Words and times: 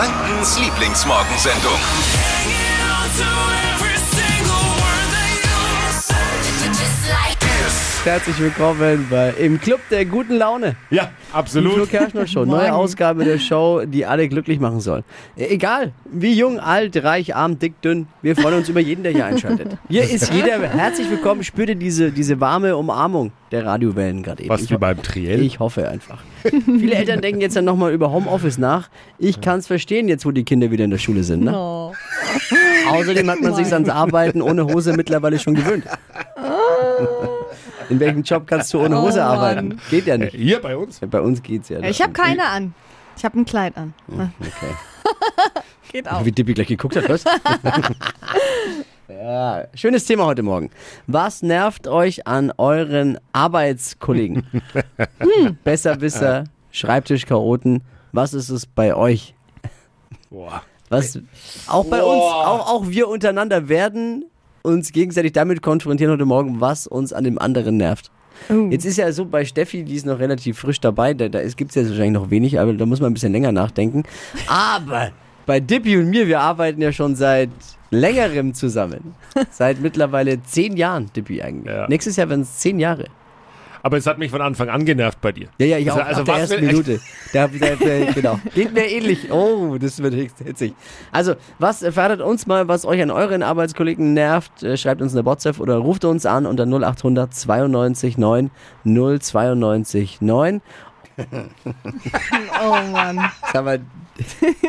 Frankens 0.00 0.58
Lieblingsmorgensendung. 0.58 1.78
Herzlich 8.04 8.38
willkommen 8.40 9.06
bei, 9.10 9.34
im 9.38 9.60
Club 9.60 9.80
der 9.90 10.06
guten 10.06 10.36
Laune. 10.36 10.74
Ja, 10.90 11.04
Die 11.04 11.08
Flo 11.30 11.38
absolut. 11.38 11.90
Kerschner 11.90 12.26
Show. 12.26 12.46
Neue 12.46 12.72
Ausgabe 12.72 13.24
der 13.26 13.38
Show, 13.38 13.82
die 13.84 14.06
alle 14.06 14.26
glücklich 14.26 14.58
machen 14.58 14.80
soll. 14.80 15.04
Egal, 15.36 15.92
wie 16.10 16.32
jung, 16.32 16.58
alt, 16.58 16.96
reich, 17.04 17.36
arm, 17.36 17.58
dick, 17.58 17.78
dünn. 17.82 18.06
Wir 18.22 18.36
freuen 18.36 18.54
uns 18.54 18.70
über 18.70 18.80
jeden, 18.80 19.02
der 19.02 19.12
hier 19.12 19.26
einschaltet. 19.26 19.76
Hier 19.90 20.04
ist 20.04 20.32
jeder 20.32 20.66
herzlich 20.66 21.10
willkommen. 21.10 21.44
Spürt 21.44 21.68
ihr 21.68 21.74
diese, 21.74 22.10
diese 22.10 22.40
warme 22.40 22.74
Umarmung 22.74 23.32
der 23.52 23.66
Radiowellen 23.66 24.22
gerade 24.22 24.44
eben. 24.44 24.48
Was 24.48 24.62
Ich 24.62 24.70
wie 24.70 24.78
beim 24.78 25.02
Triell. 25.02 25.42
Ich 25.42 25.58
hoffe 25.58 25.86
einfach. 25.86 26.22
Viele 26.42 26.94
Eltern 26.94 27.20
denken 27.20 27.42
jetzt 27.42 27.56
dann 27.56 27.66
nochmal 27.66 27.92
über 27.92 28.10
Homeoffice 28.10 28.56
nach. 28.56 28.88
Ich 29.18 29.42
kann 29.42 29.58
es 29.58 29.66
verstehen, 29.66 30.08
jetzt 30.08 30.24
wo 30.24 30.30
die 30.30 30.44
Kinder 30.44 30.70
wieder 30.70 30.84
in 30.84 30.90
der 30.90 30.98
Schule 30.98 31.22
sind. 31.22 31.44
Ne? 31.44 31.52
Oh. 31.54 31.92
Außerdem 32.88 33.30
hat 33.30 33.42
man 33.42 33.54
sich 33.54 33.70
ans 33.70 33.90
Arbeiten 33.90 34.40
ohne 34.40 34.64
Hose 34.64 34.94
mittlerweile 34.94 35.38
schon 35.38 35.54
gewöhnt. 35.54 35.84
In 37.90 38.00
welchem 38.00 38.22
Job 38.22 38.46
kannst 38.46 38.72
du 38.72 38.80
ohne 38.80 39.00
Hose 39.02 39.18
Oh, 39.18 39.22
Mann. 39.24 39.38
arbeiten? 39.38 39.80
Geht 39.90 40.06
ja 40.06 40.16
nicht. 40.16 40.34
Hier 40.34 40.60
bei 40.60 40.76
uns. 40.76 41.00
Bei 41.00 41.20
uns 41.20 41.42
geht's 41.42 41.68
ja. 41.68 41.80
Ich 41.80 42.00
habe 42.00 42.12
keine 42.12 42.46
an. 42.46 42.72
Ich 43.16 43.24
habe 43.24 43.38
ein 43.38 43.44
Kleid 43.44 43.76
an. 43.76 43.92
Okay. 44.08 44.30
Geht 45.92 46.08
auch. 46.08 46.24
Wie 46.24 46.30
Dippi 46.32 46.54
gleich 46.54 46.68
geguckt 46.68 46.94
hat, 46.96 47.08
was? 47.08 47.24
ja, 49.08 49.64
schönes 49.74 50.04
Thema 50.06 50.24
heute 50.26 50.42
Morgen. 50.42 50.70
Was 51.08 51.42
nervt 51.42 51.88
euch 51.88 52.26
an 52.28 52.52
euren 52.56 53.18
Arbeitskollegen? 53.32 54.46
hm, 55.18 55.58
Besserwisser, 55.64 56.44
Schreibtischchaoten. 56.70 57.82
Was 58.12 58.34
ist 58.34 58.50
es 58.50 58.66
bei 58.66 58.94
euch? 58.94 59.34
Boah. 60.30 60.62
Was 60.88 61.18
auch 61.68 61.84
bei 61.86 62.02
uns, 62.02 62.20
auch, 62.22 62.68
auch 62.72 62.88
wir 62.88 63.08
untereinander 63.08 63.68
werden 63.68 64.24
uns 64.62 64.92
gegenseitig 64.92 65.32
damit 65.32 65.62
konfrontieren 65.62 66.12
heute 66.12 66.24
Morgen, 66.24 66.60
was 66.60 66.86
uns 66.86 67.12
an 67.12 67.24
dem 67.24 67.38
anderen 67.38 67.76
nervt. 67.76 68.10
Oh. 68.48 68.68
Jetzt 68.70 68.84
ist 68.86 68.96
ja 68.96 69.12
so 69.12 69.24
bei 69.24 69.44
Steffi, 69.44 69.84
die 69.84 69.94
ist 69.94 70.06
noch 70.06 70.18
relativ 70.18 70.58
frisch 70.58 70.80
dabei, 70.80 71.14
da, 71.14 71.28
da 71.28 71.42
gibt 71.42 71.70
es 71.70 71.74
jetzt 71.74 71.88
wahrscheinlich 71.88 72.12
noch 72.12 72.30
wenig, 72.30 72.58
aber 72.58 72.72
da 72.72 72.86
muss 72.86 73.00
man 73.00 73.10
ein 73.10 73.14
bisschen 73.14 73.32
länger 73.32 73.52
nachdenken. 73.52 74.04
Aber 74.46 75.10
bei 75.46 75.60
Dippy 75.60 75.96
und 75.98 76.08
mir, 76.08 76.26
wir 76.26 76.40
arbeiten 76.40 76.80
ja 76.80 76.92
schon 76.92 77.16
seit 77.16 77.50
längerem 77.90 78.54
zusammen. 78.54 79.14
Seit 79.50 79.80
mittlerweile 79.80 80.40
zehn 80.44 80.76
Jahren, 80.76 81.10
Dippy 81.14 81.42
eigentlich. 81.42 81.74
Ja. 81.74 81.88
Nächstes 81.88 82.16
Jahr 82.16 82.28
werden 82.28 82.42
es 82.42 82.58
zehn 82.58 82.78
Jahre. 82.78 83.06
Aber 83.82 83.96
es 83.96 84.06
hat 84.06 84.18
mich 84.18 84.30
von 84.30 84.40
Anfang 84.42 84.68
an 84.68 84.84
genervt 84.84 85.20
bei 85.20 85.32
dir. 85.32 85.48
Ja, 85.58 85.66
ja, 85.66 85.78
ich 85.78 85.90
auch. 85.90 85.96
Also- 85.96 86.08
also 86.08 86.20
ab 86.20 86.26
der 86.26 86.36
ersten 86.36 86.66
Minute. 86.66 87.00
Da, 87.32 87.46
da, 87.46 87.66
da, 87.76 88.12
genau. 88.12 88.40
Geht 88.54 88.74
mir 88.74 88.86
ähnlich. 88.90 89.30
Oh, 89.30 89.76
das 89.78 90.02
wird 90.02 90.14
hitzig. 90.14 90.74
Also, 91.12 91.34
was 91.60 91.78
verratet 91.78 92.20
uns 92.20 92.46
mal, 92.46 92.66
was 92.66 92.84
euch 92.84 93.00
an 93.00 93.10
euren 93.12 93.42
Arbeitskollegen 93.44 94.14
nervt? 94.14 94.62
Äh, 94.64 94.76
Schreibt 94.76 95.00
uns 95.00 95.12
eine 95.14 95.24
WhatsApp 95.24 95.60
oder 95.60 95.76
ruft 95.76 96.04
uns 96.04 96.26
an 96.26 96.44
unter 96.46 96.64
0800 96.66 97.32
92 97.32 98.18
9 98.18 98.50
092 98.84 100.20
9. 100.20 100.60
Oh 102.62 102.90
Mann. 102.92 103.30
Sag 103.52 103.64
mal, 103.64 103.80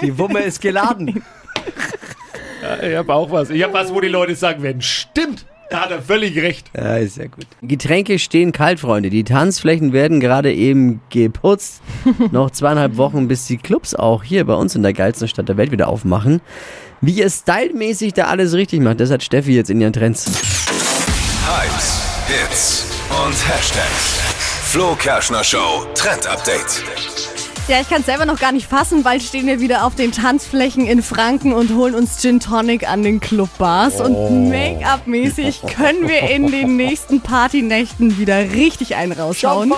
die 0.02 0.18
Wumme 0.18 0.40
ist 0.42 0.62
geladen. 0.62 1.24
Ja, 2.62 2.84
ich 2.88 2.96
habe 2.96 3.12
auch 3.12 3.32
was. 3.32 3.50
Ich 3.50 3.64
habe 3.64 3.74
was, 3.74 3.92
wo 3.92 4.00
die 4.02 4.08
Leute 4.08 4.36
sagen 4.36 4.62
werden, 4.62 4.84
stimmt. 4.84 5.48
Da 5.72 5.80
hat 5.80 5.92
er 5.92 6.02
völlig 6.02 6.38
recht. 6.38 6.70
Ja, 6.76 6.98
ist 6.98 7.16
ja 7.16 7.28
gut. 7.28 7.48
Getränke 7.62 8.20
stehen 8.20 8.52
kalt, 8.52 8.82
Freunde. 8.82 9.10
Die 9.10 9.24
Tanzflächen 9.24 9.94
werden 9.94 10.20
gerade 10.20 10.54
eben 10.54 11.00
geputzt. 11.10 11.82
Noch 12.32 12.52
zweieinhalb 12.52 12.98
Wochen, 12.98 13.30
bis 13.30 13.48
die 13.48 13.56
Clubs 13.56 13.96
auch 13.96 14.22
hier 14.22 14.46
bei 14.46 14.54
uns 14.54 14.76
in 14.76 14.84
der 14.84 14.92
geilsten 14.92 15.30
Stadt 15.30 15.48
der 15.48 15.56
Welt 15.56 15.72
wieder 15.72 15.88
aufmachen. 15.88 16.42
Wie 17.00 17.14
ihr 17.14 17.30
stylmäßig 17.30 18.14
da 18.14 18.26
alles 18.26 18.54
richtig 18.54 18.82
macht, 18.82 19.00
das 19.00 19.12
hat 19.12 19.24
Steffi 19.24 19.56
jetzt 19.56 19.70
in 19.70 19.80
ihren 19.80 19.94
Trends. 19.94 20.26
Hypes, 21.48 22.02
Hits 22.28 22.86
und 23.26 23.34
Hashtags. 23.48 24.20
Flo 24.66 24.94
Kerschner 24.96 25.44
Show 25.44 25.86
Trend 25.96 26.28
Update. 26.28 26.84
Ja, 27.72 27.80
ich 27.80 27.88
kann 27.88 28.02
es 28.02 28.06
selber 28.06 28.26
noch 28.26 28.38
gar 28.38 28.52
nicht 28.52 28.68
fassen, 28.68 29.02
bald 29.02 29.24
stehen 29.24 29.48
wir 29.48 29.62
wieder 29.62 29.86
auf 29.86 29.96
den 29.96 30.12
Tanzflächen 30.12 30.88
in 30.88 31.02
Franken 31.02 31.54
und 31.54 31.74
holen 31.74 31.96
uns 31.96 32.22
Gin 32.22 32.42
Tonic 32.42 32.86
an 32.86 33.02
den 33.02 33.22
Clubbars. 33.22 34.02
Und 34.02 34.50
Make-up-mäßig 34.50 35.62
können 35.74 36.10
wir 36.10 36.30
in 36.30 36.52
den 36.52 36.76
nächsten 36.76 37.22
Partynächten 37.22 38.18
wieder 38.18 38.52
richtig 38.52 38.98
einen 38.98 39.14
raushauen. 39.14 39.70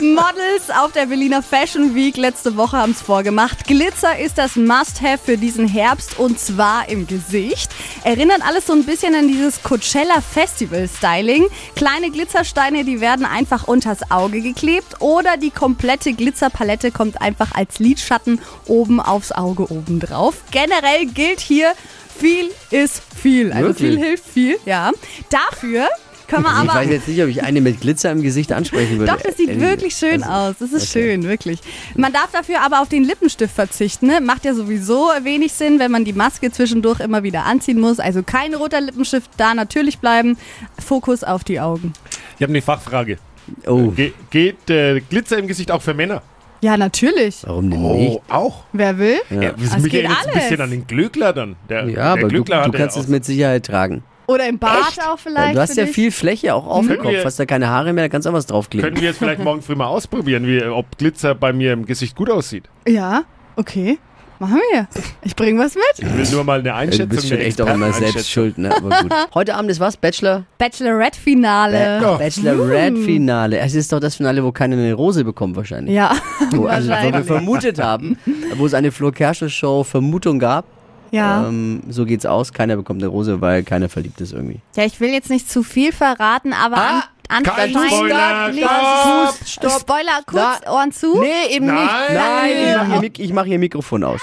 Models 0.00 0.68
auf 0.82 0.90
der 0.90 1.06
Berliner 1.06 1.40
Fashion 1.40 1.94
Week 1.94 2.16
letzte 2.16 2.56
Woche 2.56 2.76
haben 2.76 2.90
es 2.90 3.02
vorgemacht. 3.02 3.68
Glitzer 3.68 4.18
ist 4.18 4.36
das 4.36 4.56
Must-Have 4.56 5.18
für 5.24 5.38
diesen 5.38 5.68
Herbst 5.68 6.18
und 6.18 6.40
zwar 6.40 6.88
im 6.88 7.06
Gesicht. 7.06 7.70
Erinnert 8.02 8.42
alles 8.44 8.66
so 8.66 8.72
ein 8.72 8.84
bisschen 8.84 9.14
an 9.14 9.28
dieses 9.28 9.62
Coachella 9.62 10.20
Festival 10.20 10.88
Styling. 10.88 11.46
Kleine 11.76 12.10
Glitzersteine, 12.10 12.84
die 12.84 13.00
werden 13.00 13.26
einfach 13.26 13.68
unters 13.68 14.10
Auge 14.10 14.23
geklebt 14.32 15.00
oder 15.00 15.36
die 15.36 15.50
komplette 15.50 16.12
Glitzerpalette 16.12 16.90
kommt 16.90 17.20
einfach 17.20 17.52
als 17.52 17.78
Lidschatten 17.78 18.40
oben 18.66 19.00
aufs 19.00 19.32
Auge 19.32 19.70
oben 19.70 20.00
drauf. 20.00 20.36
Generell 20.50 21.06
gilt 21.06 21.40
hier, 21.40 21.72
viel 22.18 22.50
ist 22.70 23.02
viel. 23.20 23.52
Also 23.52 23.68
Wirklich? 23.68 23.90
viel 23.94 23.98
hilft 23.98 24.24
viel, 24.28 24.56
ja. 24.66 24.92
Dafür 25.30 25.88
können 26.26 26.44
wir 26.44 26.50
Ich 26.52 26.70
aber 26.70 26.74
weiß 26.80 26.88
jetzt 26.90 27.06
nicht, 27.06 27.22
ob 27.22 27.28
ich 27.28 27.42
eine 27.42 27.60
mit 27.60 27.82
Glitzer 27.82 28.10
im 28.10 28.22
Gesicht 28.22 28.50
ansprechen 28.50 28.98
würde. 28.98 29.12
doch, 29.12 29.20
das 29.20 29.36
sieht 29.36 29.48
Ehrlich 29.50 29.62
wirklich 29.62 29.94
schön 29.94 30.22
Also, 30.22 30.50
aus. 30.50 30.54
Das 30.58 30.72
ist 30.72 30.90
okay. 30.96 31.10
schön, 31.10 31.22
wirklich. 31.24 31.60
Man 31.96 32.12
darf 32.14 32.30
dafür 32.32 32.62
aber 32.62 32.80
auf 32.80 32.88
den 32.88 33.04
Lippenstift 33.04 33.54
verzichten. 33.54 34.06
Ne? 34.06 34.20
Macht 34.22 34.44
ja 34.46 34.54
sowieso 34.54 35.10
wenig 35.22 35.52
Sinn, 35.52 35.78
wenn 35.80 35.90
man 35.90 36.04
die 36.06 36.14
Maske 36.14 36.50
zwischendurch 36.50 37.00
immer 37.00 37.24
wieder 37.24 37.44
anziehen 37.44 37.78
muss. 37.78 38.00
Also 38.00 38.22
kein 38.22 38.54
roter 38.54 38.80
Lippenstift, 38.80 39.30
da 39.36 39.52
natürlich 39.54 39.98
bleiben. 39.98 40.38
Fokus 40.82 41.24
auf 41.24 41.44
die 41.44 41.60
Augen. 41.60 41.92
Ich 42.38 42.42
habe 42.42 42.50
eine 42.52 42.62
Fachfrage. 42.62 43.18
Oh, 43.66 43.88
Ge 43.88 44.12
geht 44.30 44.68
äh, 44.70 45.00
Glitzer 45.00 45.38
im 45.38 45.46
Gesicht 45.46 45.70
auch 45.70 45.82
für 45.82 45.94
Männer? 45.94 46.22
Ja, 46.62 46.76
natürlich. 46.78 47.42
warum 47.46 47.70
denn 47.70 47.82
nicht? 47.82 48.20
auch. 48.30 48.64
Wer 48.72 48.98
will? 48.98 49.18
Ja, 49.30 49.42
Ja. 49.42 49.52
mich 49.56 49.92
geht 49.92 49.94
erinnert 50.04 50.18
ein 50.26 50.30
alles. 50.30 50.34
bisschen 50.44 50.60
an 50.62 50.70
den 50.70 50.86
Glöckler 50.86 51.32
dann. 51.34 51.56
Der, 51.68 51.84
Ja, 51.86 51.92
der 51.94 52.04
aber 52.04 52.20
du, 52.22 52.28
Glöckler 52.28 52.56
du 52.62 52.68
hatte 52.68 52.78
kannst 52.78 52.96
es 52.96 53.06
mit 53.08 53.24
Sicherheit 53.24 53.66
tragen. 53.66 54.02
Oder 54.26 54.48
im 54.48 54.58
Bart 54.58 54.88
Echt? 54.88 55.02
auch 55.06 55.18
vielleicht. 55.18 55.54
du 55.54 55.60
hast 55.60 55.76
ja 55.76 55.84
dich. 55.84 55.94
viel 55.94 56.10
Fläche 56.10 56.54
auch 56.54 56.66
auf 56.66 56.86
dem 56.86 56.96
Kopf. 56.98 57.12
Hast 57.22 57.38
ja 57.38 57.44
keine 57.44 57.68
Haare 57.68 57.92
mehr, 57.92 58.04
da 58.04 58.08
kannst 58.08 58.24
du 58.24 58.30
auch 58.30 58.34
was 58.34 58.46
draufkleben. 58.46 58.88
Können 58.88 59.00
wir 59.02 59.08
jetzt 59.08 59.18
vielleicht 59.18 59.44
morgen 59.44 59.60
früh 59.60 59.74
mal 59.74 59.86
ausprobieren, 59.88 60.46
wie, 60.46 60.62
ob 60.64 60.96
Glitzer 60.96 61.34
bei 61.34 61.52
mir 61.52 61.74
im 61.74 61.84
Gesicht 61.84 62.16
gut 62.16 62.30
aussieht? 62.30 62.64
Ja, 62.88 63.24
okay. 63.56 63.98
Machen 64.40 64.58
wir. 64.72 64.88
Ich 65.22 65.36
bringe 65.36 65.60
was 65.60 65.74
mit. 65.74 65.84
Ich 65.98 66.16
will 66.16 66.26
nur 66.34 66.44
mal 66.44 66.58
eine 66.58 66.68
du 66.68 66.74
Einschätzung 66.74 67.08
bist 67.08 67.28
schon 67.28 67.38
echt 67.38 67.60
auch 67.62 67.68
immer 67.72 67.92
selbst 67.92 68.28
schuld, 68.30 68.58
ne? 68.58 68.74
Aber 68.76 68.90
gut. 69.02 69.12
Heute 69.34 69.54
Abend 69.54 69.70
ist 69.70 69.78
was? 69.80 69.96
Bachelor? 69.96 70.44
Bachelorette-Finale. 70.58 72.00
Ja. 72.02 72.16
Bachelorette-Finale. 72.16 73.58
Es 73.58 73.74
ist 73.74 73.92
doch 73.92 74.00
das 74.00 74.16
Finale, 74.16 74.42
wo 74.44 74.52
keiner 74.52 74.76
eine 74.76 74.92
Rose 74.94 75.24
bekommt 75.24 75.56
wahrscheinlich. 75.56 75.94
Ja, 75.94 76.14
Wo, 76.50 76.66
also, 76.66 76.88
wo 76.88 76.92
wir 76.92 76.96
wahrscheinlich. 77.02 77.26
vermutet 77.26 77.80
haben, 77.82 78.18
wo 78.56 78.66
es 78.66 78.74
eine 78.74 78.90
Flo 78.92 79.12
Kerschner 79.12 79.48
Show 79.48 79.84
Vermutung 79.84 80.38
gab. 80.38 80.64
Ja. 81.10 81.46
Ähm, 81.46 81.82
so 81.88 82.04
geht's 82.04 82.26
aus. 82.26 82.52
Keiner 82.52 82.76
bekommt 82.76 83.00
eine 83.02 83.08
Rose, 83.08 83.40
weil 83.40 83.62
keiner 83.62 83.88
verliebt 83.88 84.20
ist 84.20 84.32
irgendwie. 84.32 84.60
ja, 84.76 84.84
ich 84.84 84.98
will 85.00 85.10
jetzt 85.10 85.30
nicht 85.30 85.48
zu 85.48 85.62
viel 85.62 85.92
verraten, 85.92 86.52
aber 86.52 86.76
Ah, 86.76 87.04
kein 87.28 87.42
Nein, 87.72 87.88
Spoiler, 87.88 88.48
nicht- 88.52 88.64
stopp, 88.64 89.34
stopp. 89.46 89.80
Spoiler, 89.80 90.20
kurz, 90.26 90.42
Na, 90.64 90.72
Ohren 90.72 90.92
zu. 90.92 91.20
Nee, 91.20 91.54
eben 91.56 91.66
Nein. 91.66 91.76
nicht. 91.76 91.90
Nein, 92.14 92.50
ich 92.50 92.76
mache 92.88 93.00
hier, 93.00 93.24
ich 93.24 93.32
mach 93.32 93.44
hier 93.44 93.58
Mikrofon 93.58 94.04
aus. 94.04 94.20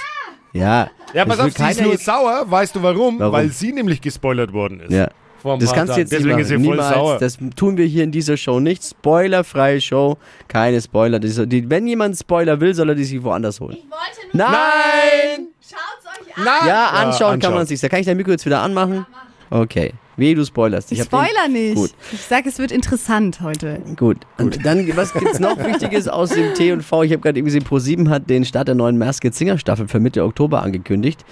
Ja. 0.54 0.90
Ja, 1.14 1.26
Das 1.26 1.38
pass 1.38 1.48
auf, 1.48 1.54
sie 1.54 1.64
ist 1.72 1.82
nur 1.82 1.98
sauer. 1.98 2.46
Weißt 2.50 2.76
du 2.76 2.84
warum? 2.84 3.20
Warum? 3.20 3.34
Weil 3.34 3.50
sie 3.50 3.72
nämlich 3.74 4.02
gespoilert 4.02 4.52
worden 4.54 4.82
ist. 4.82 4.92
Ja. 4.92 5.10
Das 5.58 5.74
kannst 5.74 5.96
du 5.96 6.00
jetzt 6.00 6.12
nicht 6.12 6.24
Deswegen 6.24 6.38
ist 6.40 6.48
sie 6.50 6.54
machen. 6.58 6.66
voll 6.66 6.76
Niemals. 6.76 6.94
sauer. 6.96 7.18
Das 7.20 7.38
tun 7.56 7.76
wir 7.76 7.86
hier 7.86 8.04
in 8.04 8.12
dieser 8.12 8.38
Show 8.38 8.60
nicht. 8.60 8.84
Spoilerfreie 8.84 9.82
Show. 9.82 10.18
Keine 10.48 10.80
Spoiler. 10.80 11.20
Die, 11.20 11.68
wenn 11.70 11.88
jemand 11.88 12.16
Spoiler 12.18 12.60
will, 12.62 12.76
soll 12.76 12.90
er 12.90 12.96
die 12.96 13.04
sich 13.06 13.24
woanders 13.24 13.60
holen. 13.60 13.78
Nein! 14.34 15.48
Schaut's 15.62 16.06
euch 16.28 16.38
an. 16.38 16.46
Ja, 16.46 16.68
Ja, 16.68 16.86
anschauen 16.90 17.20
kann 17.20 17.32
anschauen. 17.34 17.54
man 17.56 17.66
sich. 17.66 17.80
Da 17.82 17.90
kann 17.90 18.00
ich 18.00 18.06
dein 18.06 18.18
Mikro 18.18 18.32
jetzt 18.32 18.46
wieder 18.46 18.62
anmachen. 18.62 19.06
Okay. 19.52 19.94
Wie 20.18 20.36
du 20.36 20.46
spoilerst. 20.46 20.92
Ich 20.92 21.00
den- 21.00 21.06
spoiler 21.06 21.48
nicht. 21.50 21.76
Gut. 21.76 21.92
Ich 22.12 22.20
sag, 22.22 22.46
es 22.46 22.60
wird 22.60 22.72
interessant 22.72 23.40
heute. 23.42 23.82
Gut. 23.96 24.18
Und 24.38 24.64
dann, 24.66 24.86
was 24.96 25.14
gibt's 25.14 25.40
noch 25.40 25.58
Wichtiges 25.66 26.08
aus 26.08 26.30
dem 26.32 26.54
T 26.54 26.72
und 26.74 26.84
V? 26.84 27.04
Ich 27.04 27.12
habe 27.12 27.22
gerade 27.22 27.40
eben 27.40 27.46
gesehen, 27.46 27.64
Pro7 27.64 28.10
hat 28.10 28.30
den 28.30 28.46
Start 28.46 28.68
der 28.68 28.76
neuen 28.76 28.98
Masked 28.98 29.34
Singer 29.34 29.58
Staffel 29.58 29.88
für 29.88 30.00
Mitte 30.00 30.24
Oktober 30.24 30.62
angekündigt. 30.62 31.26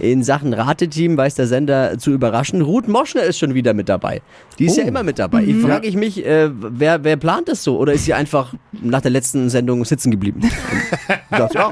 In 0.00 0.22
Sachen 0.22 0.54
Rateteam 0.54 1.16
weiß 1.16 1.34
der 1.34 1.48
Sender 1.48 1.98
zu 1.98 2.12
überraschen. 2.12 2.62
Ruth 2.62 2.88
Moschner 2.88 3.22
ist 3.24 3.38
schon 3.38 3.52
wieder 3.54 3.74
mit 3.74 3.88
dabei. 3.88 4.22
Die 4.58 4.66
ist 4.66 4.76
ja 4.76 4.84
immer 4.84 5.02
mit 5.02 5.18
dabei. 5.18 5.42
Ich 5.44 5.56
frage 5.56 5.86
ich 5.86 5.96
mich, 5.96 6.24
äh, 6.24 6.50
wer, 6.52 7.04
wer 7.04 7.16
plant 7.16 7.48
das 7.48 7.62
so? 7.64 7.78
Oder 7.78 7.92
ist 7.92 8.04
sie 8.04 8.14
einfach 8.14 8.54
nach 8.80 9.00
der 9.02 9.10
letzten 9.10 9.50
Sendung 9.50 9.84
sitzen 9.84 10.10
geblieben? 10.10 10.40
Dachte, 11.30 11.58
ja, 11.58 11.70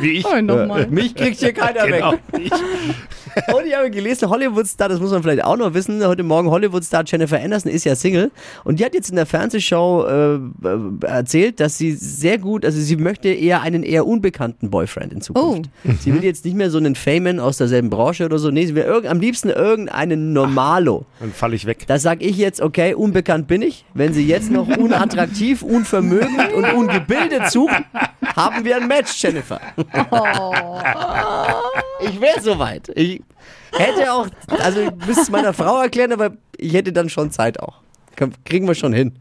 Wie 0.00 0.10
ich. 0.10 0.24
Oh, 0.26 0.86
mich 0.90 1.14
kriegt 1.14 1.38
hier 1.38 1.52
keiner 1.52 1.86
Genau. 1.86 2.12
weg. 2.12 2.20
Ich. 2.40 2.52
Und 3.54 3.66
ich 3.66 3.74
habe 3.76 3.90
gelesen, 3.90 4.28
Hollywood-Star, 4.28 4.88
das 4.88 5.00
muss 5.00 5.10
man 5.10 5.22
vielleicht 5.22 5.44
auch 5.44 5.56
noch 5.56 5.74
wissen, 5.74 6.04
heute 6.06 6.22
Morgen 6.22 6.50
Hollywood-Star 6.50 7.04
Jennifer 7.06 7.40
Anderson 7.40 7.70
ist 7.70 7.84
ja 7.84 7.94
Single 7.94 8.30
und 8.64 8.80
die 8.80 8.84
hat 8.84 8.94
jetzt 8.94 9.10
in 9.10 9.16
der 9.16 9.26
Fernsehshow 9.26 10.04
äh, 10.06 10.34
äh, 10.34 11.06
erzählt, 11.06 11.60
dass 11.60 11.78
sie 11.78 11.92
sehr 11.92 12.38
gut, 12.38 12.64
also 12.64 12.80
sie 12.80 12.96
möchte 12.96 13.28
eher 13.28 13.62
einen 13.62 13.82
eher 13.82 14.06
unbekannten 14.06 14.70
Boyfriend 14.70 15.12
in 15.12 15.20
Zukunft. 15.20 15.70
Sie 16.00 16.12
will 16.12 16.24
jetzt 16.24 16.44
nicht 16.44 16.56
mehr 16.56 16.70
so 16.70 16.78
einen 16.78 16.94
Famen 16.94 17.40
aus 17.40 17.58
derselben 17.58 17.90
Branche 17.90 18.24
oder 18.24 18.38
so, 18.38 18.50
nee, 18.50 18.66
sie 18.66 18.74
will 18.74 18.84
irgend, 18.84 19.10
am 19.10 19.20
liebsten 19.20 19.50
irgendeinen 19.50 20.32
Normalo. 20.32 21.06
Dann 21.20 21.32
falle 21.32 21.56
ich 21.56 21.66
weg. 21.66 21.84
Da 21.86 21.98
sag 21.98 22.22
ich 22.22 22.36
jetzt, 22.36 22.60
okay, 22.60 22.94
unbekannt 22.94 23.46
bin 23.46 23.62
ich. 23.62 23.84
Wenn 23.94 24.12
Sie 24.12 24.26
jetzt 24.26 24.50
noch 24.50 24.68
unattraktiv, 24.76 25.62
unvermögend 25.62 26.52
und 26.54 26.64
ungebildet 26.72 27.50
suchen, 27.50 27.84
haben 28.36 28.64
wir 28.64 28.76
ein 28.76 28.88
Match, 28.88 29.22
Jennifer. 29.22 29.60
Ich 32.00 32.20
wäre 32.20 32.40
soweit. 32.40 32.90
Ich 32.94 33.22
hätte 33.78 34.12
auch, 34.12 34.26
also 34.62 34.80
ich 34.80 34.90
müsste 35.06 35.22
es 35.22 35.30
meiner 35.30 35.52
Frau 35.52 35.80
erklären, 35.80 36.12
aber 36.12 36.32
ich 36.56 36.74
hätte 36.74 36.92
dann 36.92 37.08
schon 37.08 37.30
Zeit 37.30 37.60
auch. 37.60 37.80
Kriegen 38.44 38.66
wir 38.66 38.74
schon 38.74 38.92
hin. 38.92 39.12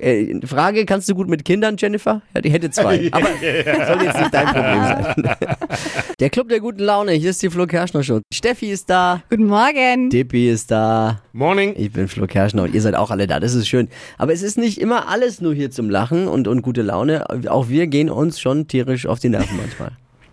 Äh, 0.00 0.46
Frage, 0.46 0.86
kannst 0.86 1.08
du 1.08 1.14
gut 1.14 1.28
mit 1.28 1.44
Kindern, 1.44 1.76
Jennifer? 1.78 2.22
Ja, 2.34 2.40
die 2.40 2.50
hätte 2.50 2.70
zwei. 2.70 3.08
Aber 3.12 3.26
soll 3.26 4.02
jetzt 4.02 4.18
nicht 4.18 4.32
dein 4.34 4.46
Problem 4.46 4.82
sein. 4.82 5.36
Der 6.20 6.30
Club 6.30 6.48
der 6.48 6.60
guten 6.60 6.80
Laune, 6.80 7.12
hier 7.12 7.30
ist 7.30 7.42
die 7.42 7.48
Flo 7.48 7.66
Kerschner 7.66 8.02
Show. 8.02 8.20
Steffi 8.32 8.70
ist 8.70 8.90
da, 8.90 9.22
Guten 9.30 9.46
Morgen. 9.46 10.10
Dippi 10.10 10.50
ist 10.50 10.70
da. 10.70 11.20
Morning. 11.32 11.74
Ich 11.76 11.92
bin 11.92 12.08
Flo 12.08 12.26
Kerschner 12.26 12.64
und 12.64 12.74
ihr 12.74 12.82
seid 12.82 12.94
auch 12.94 13.10
alle 13.10 13.26
da. 13.26 13.40
Das 13.40 13.54
ist 13.54 13.68
schön. 13.68 13.88
Aber 14.18 14.32
es 14.32 14.42
ist 14.42 14.58
nicht 14.58 14.80
immer 14.80 15.08
alles 15.08 15.40
nur 15.40 15.54
hier 15.54 15.70
zum 15.70 15.88
Lachen 15.88 16.28
und, 16.28 16.46
und 16.46 16.62
gute 16.62 16.82
Laune. 16.82 17.24
Auch 17.48 17.68
wir 17.68 17.86
gehen 17.86 18.10
uns 18.10 18.40
schon 18.40 18.68
tierisch 18.68 19.06
auf 19.06 19.18
die 19.18 19.30
Nerven 19.30 19.56
manchmal. 19.56 19.92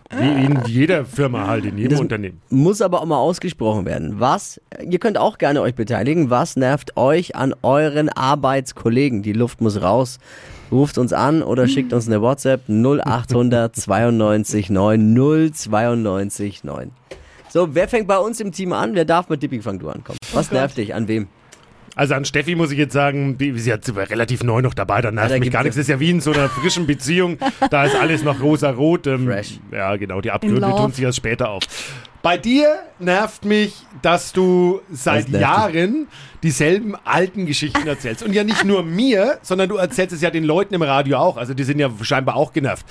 Wie 0.09 0.45
in 0.45 0.62
jeder 0.65 1.06
Firma 1.06 1.48
halt, 1.48 1.65
in 1.65 1.77
jedem 1.77 1.92
Das 1.92 2.00
Unternehmen. 2.00 2.42
Muss 2.50 2.81
aber 2.81 3.01
auch 3.01 3.06
mal 3.06 3.18
ausgesprochen 3.18 3.86
werden. 3.86 4.19
Was, 4.19 4.62
ihr 4.81 5.00
könnt 5.00 5.18
auch 5.18 5.38
gerne 5.38 5.62
euch 5.62 5.75
beteiligen, 5.75 6.30
was 6.30 6.56
nervt 6.56 6.95
euch 6.95 7.36
an 7.36 7.54
euren 7.62 8.09
Arbeitskollegen? 8.09 9.21
Die 9.21 9.33
Luft 9.33 9.59
muss 9.59 9.81
raus. 9.81 10.19
Ruft 10.71 10.98
uns 10.98 11.13
an 11.13 11.44
oder 11.44 11.68
schickt 11.68 11.94
uns 11.94 12.07
eine 12.07 12.21
WhatsApp 12.21 12.68
0800 12.69 13.75
92 13.75 14.69
9 14.69 15.51
092 15.54 16.63
9. 16.63 16.92
So, 17.50 17.74
wer 17.74 17.88
fängt 17.88 18.07
bei 18.07 18.18
uns 18.18 18.39
im 18.39 18.51
Team 18.51 18.74
an? 18.74 18.94
Wer 18.94 19.06
darf 19.06 19.30
mit 19.30 19.42
Dippy 19.42 19.62
fang 19.62 19.80
du 19.80 19.89
ankommen? 19.89 20.18
Was 20.33 20.51
nervt 20.51 20.77
dich? 20.77 20.94
An 20.94 21.07
wem? 21.07 21.27
Also 21.97 22.13
an 22.13 22.25
Steffi 22.25 22.53
muss 22.53 22.71
ich 22.71 22.77
jetzt 22.77 22.94
sagen, 22.94 23.39
die, 23.39 23.57
sie 23.57 23.73
hat 23.73 23.83
relativ 23.95 24.44
neu 24.44 24.61
noch 24.61 24.75
dabei, 24.75 25.01
da 25.01 25.09
nervt 25.11 25.31
da 25.31 25.39
mich 25.39 25.49
gar 25.49 25.61
ja- 25.61 25.63
nichts. 25.63 25.77
Das 25.77 25.81
ist 25.85 25.89
ja 25.89 25.99
wie 25.99 26.11
in 26.11 26.21
so 26.21 26.31
einer 26.31 26.47
frischen 26.47 26.85
Beziehung, 26.85 27.39
da 27.71 27.85
ist 27.85 27.95
alles 27.95 28.21
noch 28.21 28.39
rosa-rot. 28.39 29.07
Ähm, 29.07 29.25
Fresh. 29.25 29.59
Ja, 29.71 29.95
genau, 29.95 30.21
die 30.21 30.29
Abgründe 30.29 30.61
tun 30.61 30.91
sich 30.91 31.03
erst 31.03 31.17
später 31.17 31.49
auf. 31.49 31.63
Bei 32.23 32.37
dir 32.37 32.79
nervt 32.99 33.45
mich, 33.45 33.73
dass 34.01 34.33
du 34.33 34.81
seit 34.91 35.27
dich? 35.27 35.39
Jahren 35.39 36.07
dieselben 36.43 36.95
alten 37.05 37.45
Geschichten 37.45 37.87
erzählst. 37.87 38.23
Und 38.23 38.33
ja 38.33 38.43
nicht 38.43 38.63
nur 38.65 38.83
mir, 38.83 39.37
sondern 39.41 39.69
du 39.69 39.75
erzählst 39.77 40.13
es 40.13 40.21
ja 40.21 40.29
den 40.29 40.43
Leuten 40.43 40.73
im 40.73 40.81
Radio 40.81 41.17
auch. 41.17 41.37
Also 41.37 41.53
die 41.53 41.63
sind 41.63 41.79
ja 41.79 41.89
scheinbar 42.01 42.35
auch 42.35 42.53
genervt. 42.53 42.85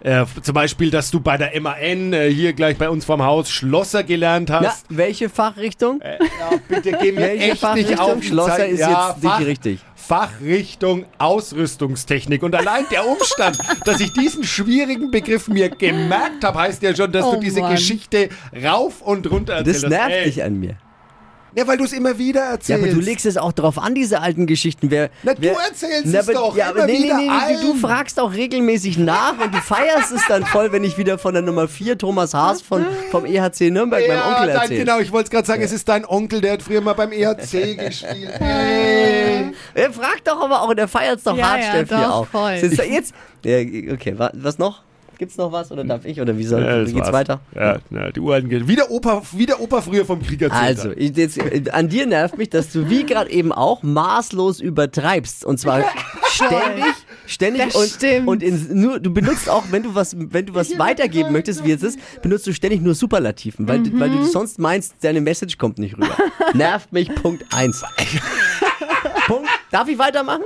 Äh, 0.00 0.24
zum 0.42 0.54
Beispiel, 0.54 0.90
dass 0.90 1.10
du 1.12 1.20
bei 1.20 1.36
der 1.36 1.58
MAN 1.60 2.12
äh, 2.12 2.28
hier 2.28 2.52
gleich 2.54 2.76
bei 2.76 2.90
uns 2.90 3.04
vorm 3.04 3.22
Haus 3.22 3.50
Schlosser 3.50 4.02
gelernt 4.02 4.48
Na, 4.50 4.60
hast. 4.62 4.86
welche 4.88 5.28
Fachrichtung? 5.28 6.00
Ja, 6.02 6.56
bitte 6.68 6.92
geh 7.00 7.12
mir 7.12 7.20
Welche 7.20 7.44
echt 7.44 7.50
nicht 7.52 7.60
Fachrichtung? 7.60 7.98
auf 7.98 8.22
Schlosser 8.24 8.56
Zeit. 8.56 8.70
ist 8.72 8.80
ja, 8.80 9.10
jetzt 9.10 9.22
nicht 9.22 9.46
richtig. 9.46 9.80
Fachrichtung 10.06 11.06
Ausrüstungstechnik. 11.18 12.42
Und 12.42 12.54
allein 12.54 12.84
der 12.90 13.06
Umstand, 13.06 13.58
dass 13.84 14.00
ich 14.00 14.12
diesen 14.12 14.44
schwierigen 14.44 15.10
Begriff 15.10 15.48
mir 15.48 15.68
gemerkt 15.70 16.44
habe, 16.44 16.58
heißt 16.58 16.82
ja 16.82 16.94
schon, 16.94 17.12
dass 17.12 17.24
Oh 17.24 17.34
du 17.34 17.40
diese 17.40 17.60
Mann. 17.60 17.72
Geschichte 17.72 18.28
rauf 18.64 19.00
und 19.00 19.30
runter 19.30 19.54
erzählst. 19.54 19.84
Das 19.84 19.90
nervt 19.90 20.26
dich 20.26 20.42
an 20.42 20.58
mir. 20.58 20.76
Ja, 21.54 21.66
weil 21.66 21.76
du 21.76 21.84
es 21.84 21.92
immer 21.92 22.16
wieder 22.18 22.40
Ja, 22.44 22.50
erzählst. 22.52 22.82
aber 22.82 22.92
du 22.92 23.00
legst 23.00 23.26
es 23.26 23.36
auch 23.36 23.52
drauf 23.52 23.78
an, 23.78 23.94
diese 23.94 24.20
alten 24.20 24.46
Geschichten. 24.46 24.90
Wer, 24.90 25.10
Na, 25.22 25.34
du 25.34 25.42
wer, 25.42 25.52
erzählst 25.52 26.06
Na, 26.06 26.20
es 26.20 26.28
aber- 26.28 26.38
doch 26.38 26.56
ja, 26.56 26.68
aber 26.70 26.78
immer 26.78 26.86
nee, 26.86 26.92
nee, 26.98 27.04
wieder 27.04 27.16
nee, 27.18 27.28
nee, 27.28 27.60
du 27.60 27.74
fragst 27.74 28.18
auch 28.18 28.32
regelmäßig 28.32 28.96
nach 28.98 29.34
und 29.38 29.52
du 29.54 29.58
feierst 29.58 30.12
es 30.12 30.22
dann 30.28 30.46
voll, 30.46 30.72
wenn 30.72 30.82
ich 30.82 30.96
wieder 30.96 31.18
von 31.18 31.34
der 31.34 31.42
Nummer 31.42 31.68
4 31.68 31.98
Thomas 31.98 32.32
Haas 32.32 32.62
von, 32.62 32.86
vom 33.10 33.26
EHC 33.26 33.70
Nürnberg, 33.70 34.00
meinem 34.08 34.16
ja, 34.18 34.28
Onkel, 34.28 34.46
dein, 34.46 34.56
erzähle. 34.62 34.78
genau, 34.80 34.98
ich 35.00 35.12
wollte 35.12 35.24
es 35.26 35.30
gerade 35.30 35.46
sagen, 35.46 35.62
es 35.62 35.72
ist 35.72 35.88
dein 35.88 36.06
Onkel, 36.06 36.40
der 36.40 36.52
hat 36.54 36.62
früher 36.62 36.80
mal 36.80 36.94
beim 36.94 37.12
EHC 37.12 37.76
gespielt. 37.76 38.32
Hey. 38.38 39.52
Er 39.74 39.92
fragt 39.92 40.26
doch 40.28 40.40
aber 40.42 40.62
auch 40.62 40.68
und 40.70 40.78
er 40.78 40.88
feiert 40.88 41.18
es 41.18 41.24
doch 41.24 41.36
Ja, 41.36 41.50
hart, 41.50 41.60
ja, 41.60 41.70
Steffi, 41.70 41.94
doch, 42.02 42.10
auch. 42.10 42.26
voll. 42.28 42.52
Jetzt? 42.52 43.14
Ja, 43.44 43.58
okay, 43.92 44.18
wa- 44.18 44.30
was 44.34 44.58
noch? 44.58 44.82
Gibt's 45.22 45.36
noch 45.36 45.52
was 45.52 45.70
oder 45.70 45.84
darf 45.84 46.04
ich 46.04 46.20
oder 46.20 46.36
wie 46.36 46.42
soll 46.42 46.64
Ja, 46.64 46.80
wie 46.84 46.92
geht's 46.94 47.06
war's. 47.06 47.12
weiter? 47.12 47.40
Ja, 47.54 47.78
ja, 47.90 48.10
die 48.10 48.18
uralten 48.18 48.50
Ge- 48.50 48.66
wie 48.66 48.74
der 48.74 48.90
Opa, 48.90 49.22
wie 49.30 49.46
der 49.46 49.60
Opa 49.60 49.80
früher 49.80 50.04
vom 50.04 50.20
Krieg 50.20 50.42
erzählt 50.42 50.60
Also, 50.78 50.88
hat. 50.90 50.96
ich, 50.96 51.16
jetzt, 51.16 51.38
äh, 51.38 51.62
an 51.70 51.88
dir 51.88 52.06
nervt 52.06 52.36
mich, 52.38 52.50
dass 52.50 52.72
du 52.72 52.90
wie 52.90 53.06
gerade 53.06 53.30
eben 53.30 53.52
auch 53.52 53.84
maßlos 53.84 54.58
übertreibst. 54.58 55.44
Und 55.44 55.58
zwar 55.60 55.84
ständig, 56.32 56.84
ständig 57.26 57.62
Das 57.66 57.76
und, 57.76 57.88
stimmt. 57.88 58.26
und 58.26 58.42
in, 58.42 58.80
nur, 58.80 58.98
du 58.98 59.12
benutzt 59.14 59.48
auch, 59.48 59.62
wenn 59.70 59.84
du 59.84 59.94
was, 59.94 60.16
wenn 60.18 60.46
du 60.46 60.56
was 60.56 60.76
weitergeben 60.76 61.30
möchtest, 61.30 61.64
wie 61.64 61.70
es 61.70 61.84
ist, 61.84 62.00
benutzt 62.20 62.44
du 62.48 62.52
ständig 62.52 62.80
nur 62.80 62.96
Superlativen, 62.96 63.68
weil, 63.68 63.80
du- 63.84 64.00
weil 64.00 64.10
Mhm. 64.10 64.16
du 64.16 64.24
sonst 64.24 64.58
meinst, 64.58 64.96
deine 65.02 65.20
Message 65.20 65.56
kommt 65.56 65.78
nicht 65.78 65.96
rüber. 65.96 66.16
Nervt 66.54 66.92
mich, 66.92 67.14
Punkt 67.14 67.44
eins. 67.54 67.84
Punkt. 69.28 69.48
Darf 69.70 69.86
ich 69.88 69.98
weitermachen? 69.98 70.42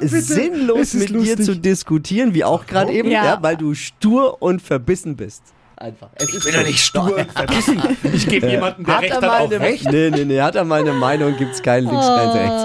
Es 0.00 0.12
ist 0.12 0.28
ja, 0.28 0.34
sinnlos, 0.36 0.78
Es 0.80 0.94
ist 0.94 1.00
mit 1.00 1.22
dir 1.24 1.36
lustig. 1.36 1.44
zu 1.46 1.56
diskutieren, 1.56 2.34
wie 2.34 2.44
auch 2.44 2.66
gerade 2.66 2.92
eben, 2.92 3.10
ja. 3.10 3.24
Ja. 3.24 3.38
weil 3.42 3.56
du 3.56 3.74
stur 3.74 4.40
und 4.42 4.60
verbissen 4.62 5.16
bist. 5.16 5.42
Einfach. 5.76 6.10
Es 6.14 6.28
ist 6.32 6.34
Ich 6.38 6.44
bin 6.44 6.54
ja 6.54 6.62
nicht 6.66 6.80
stur, 6.84 7.26
verbissen. 7.34 7.82
Ich 8.12 8.28
gebe 8.28 8.46
jemanden, 8.48 8.84
der 8.84 8.94
hat 8.94 9.02
recht 9.02 9.12
er 9.14 9.20
hat, 9.22 9.40
auch 9.40 9.50
recht. 9.50 9.90
Nee, 9.90 10.10
nee, 10.10 10.24
nee, 10.24 10.40
hat 10.40 10.54
er 10.54 10.64
mal 10.64 10.80
eine 10.80 10.92
Meinung, 10.92 11.36
gibt's 11.36 11.60
keinen 11.62 11.88
links, 11.88 12.06
keinen 12.06 12.30
rechts. 12.30 12.64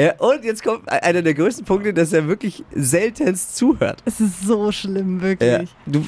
Äh, 0.00 0.12
und 0.18 0.44
jetzt 0.44 0.62
kommt 0.64 0.90
einer 0.90 1.20
der 1.22 1.34
größten 1.34 1.64
Punkte, 1.64 1.92
dass 1.92 2.12
er 2.12 2.26
wirklich 2.26 2.64
seltenst 2.72 3.56
zuhört. 3.56 4.02
Es 4.06 4.20
ist 4.20 4.42
so 4.46 4.72
schlimm, 4.72 5.18
Ja. 5.18 5.22
wirklich. 5.22 5.68
Du, 5.86 6.02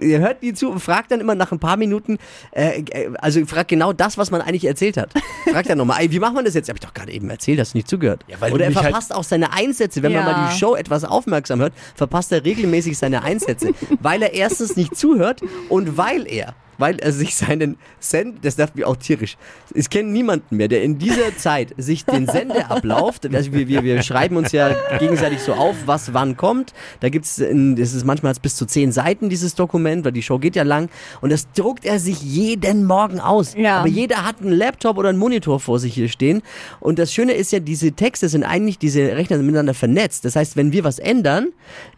äh, 0.00 0.06
ihr 0.06 0.20
hört 0.20 0.42
nie 0.42 0.52
zu 0.54 0.70
und 0.70 0.80
fragt 0.80 1.10
dann 1.10 1.20
immer 1.20 1.34
nach 1.34 1.52
ein 1.52 1.58
paar 1.58 1.76
Minuten, 1.76 2.18
äh, 2.52 2.80
äh, 2.80 3.10
also 3.18 3.44
fragt 3.44 3.68
genau 3.68 3.92
das, 3.92 4.16
was 4.16 4.30
man 4.30 4.40
eigentlich 4.40 4.64
erzählt 4.64 4.96
hat. 4.96 5.10
Fragt 5.50 5.68
dann 5.68 5.78
nochmal, 5.78 6.00
ey, 6.00 6.10
wie 6.12 6.18
machen 6.20 6.34
wir 6.36 6.42
das 6.44 6.54
jetzt? 6.54 6.68
Hab 6.68 6.76
ich 6.76 6.80
doch 6.80 6.94
gerade 6.94 7.12
eben 7.12 7.28
erzählt, 7.28 7.60
hast 7.60 7.74
du 7.74 7.78
nicht 7.78 7.88
zugehört. 7.88 8.24
Ja, 8.28 8.36
weil 8.40 8.52
Oder 8.52 8.66
er 8.66 8.74
halt- 8.74 8.84
verpasst 8.86 9.14
auch 9.14 9.24
seine 9.24 9.52
Einsätze. 9.52 10.02
Wenn 10.02 10.12
man 10.12 10.26
Ja. 10.26 10.32
mal 10.32 10.48
die 10.52 10.58
Show 10.58 10.74
etwas 10.74 11.04
aufmerksam 11.04 11.60
hört, 11.60 11.72
verpasst 11.94 12.32
er 12.32 12.44
regelmäßig 12.44 12.96
seine 12.96 13.22
Einsätze. 13.22 13.70
weil 14.00 14.22
er 14.22 14.32
erstens 14.34 14.76
nicht 14.76 14.96
zuhört 14.96 15.40
und 15.68 15.96
weil 15.96 16.26
er 16.26 16.54
weil 16.78 16.98
er 16.98 17.12
sich 17.12 17.34
seinen 17.34 17.76
Send, 17.98 18.44
das 18.44 18.56
nervt 18.58 18.76
mich 18.76 18.84
auch 18.84 18.96
tierisch. 18.96 19.36
Ich 19.74 19.90
kenne 19.90 20.10
niemanden 20.10 20.56
mehr, 20.56 20.68
der 20.68 20.82
in 20.82 20.98
dieser 20.98 21.36
Zeit 21.36 21.74
sich 21.76 22.04
den 22.04 22.26
Sendeablauf, 22.26 23.20
also 23.32 23.52
wir, 23.52 23.68
wir, 23.68 23.82
wir 23.82 24.02
schreiben 24.02 24.36
uns 24.36 24.52
ja 24.52 24.74
gegenseitig 24.98 25.40
so 25.40 25.54
auf, 25.54 25.76
was 25.86 26.14
wann 26.14 26.36
kommt. 26.36 26.72
Da 27.00 27.08
gibt 27.08 27.26
es, 27.26 27.38
ist 27.38 28.04
manchmal 28.04 28.34
bis 28.40 28.56
zu 28.56 28.66
zehn 28.66 28.92
Seiten, 28.92 29.28
dieses 29.28 29.54
Dokument, 29.54 30.04
weil 30.04 30.12
die 30.12 30.22
Show 30.22 30.38
geht 30.38 30.56
ja 30.56 30.62
lang. 30.62 30.88
Und 31.20 31.30
das 31.30 31.50
druckt 31.52 31.84
er 31.84 31.98
sich 31.98 32.22
jeden 32.22 32.84
Morgen 32.84 33.20
aus. 33.20 33.54
Ja. 33.54 33.80
Aber 33.80 33.88
jeder 33.88 34.26
hat 34.26 34.40
einen 34.40 34.52
Laptop 34.52 34.98
oder 34.98 35.10
einen 35.10 35.18
Monitor 35.18 35.60
vor 35.60 35.78
sich 35.78 35.94
hier 35.94 36.08
stehen. 36.08 36.42
Und 36.80 36.98
das 36.98 37.12
Schöne 37.12 37.32
ist 37.32 37.52
ja, 37.52 37.60
diese 37.60 37.92
Texte 37.92 38.28
sind 38.28 38.44
eigentlich, 38.44 38.78
diese 38.78 39.16
Rechner 39.16 39.36
sind 39.36 39.46
miteinander 39.46 39.74
vernetzt. 39.74 40.24
Das 40.24 40.36
heißt, 40.36 40.56
wenn 40.56 40.72
wir 40.72 40.84
was 40.84 40.98
ändern, 40.98 41.48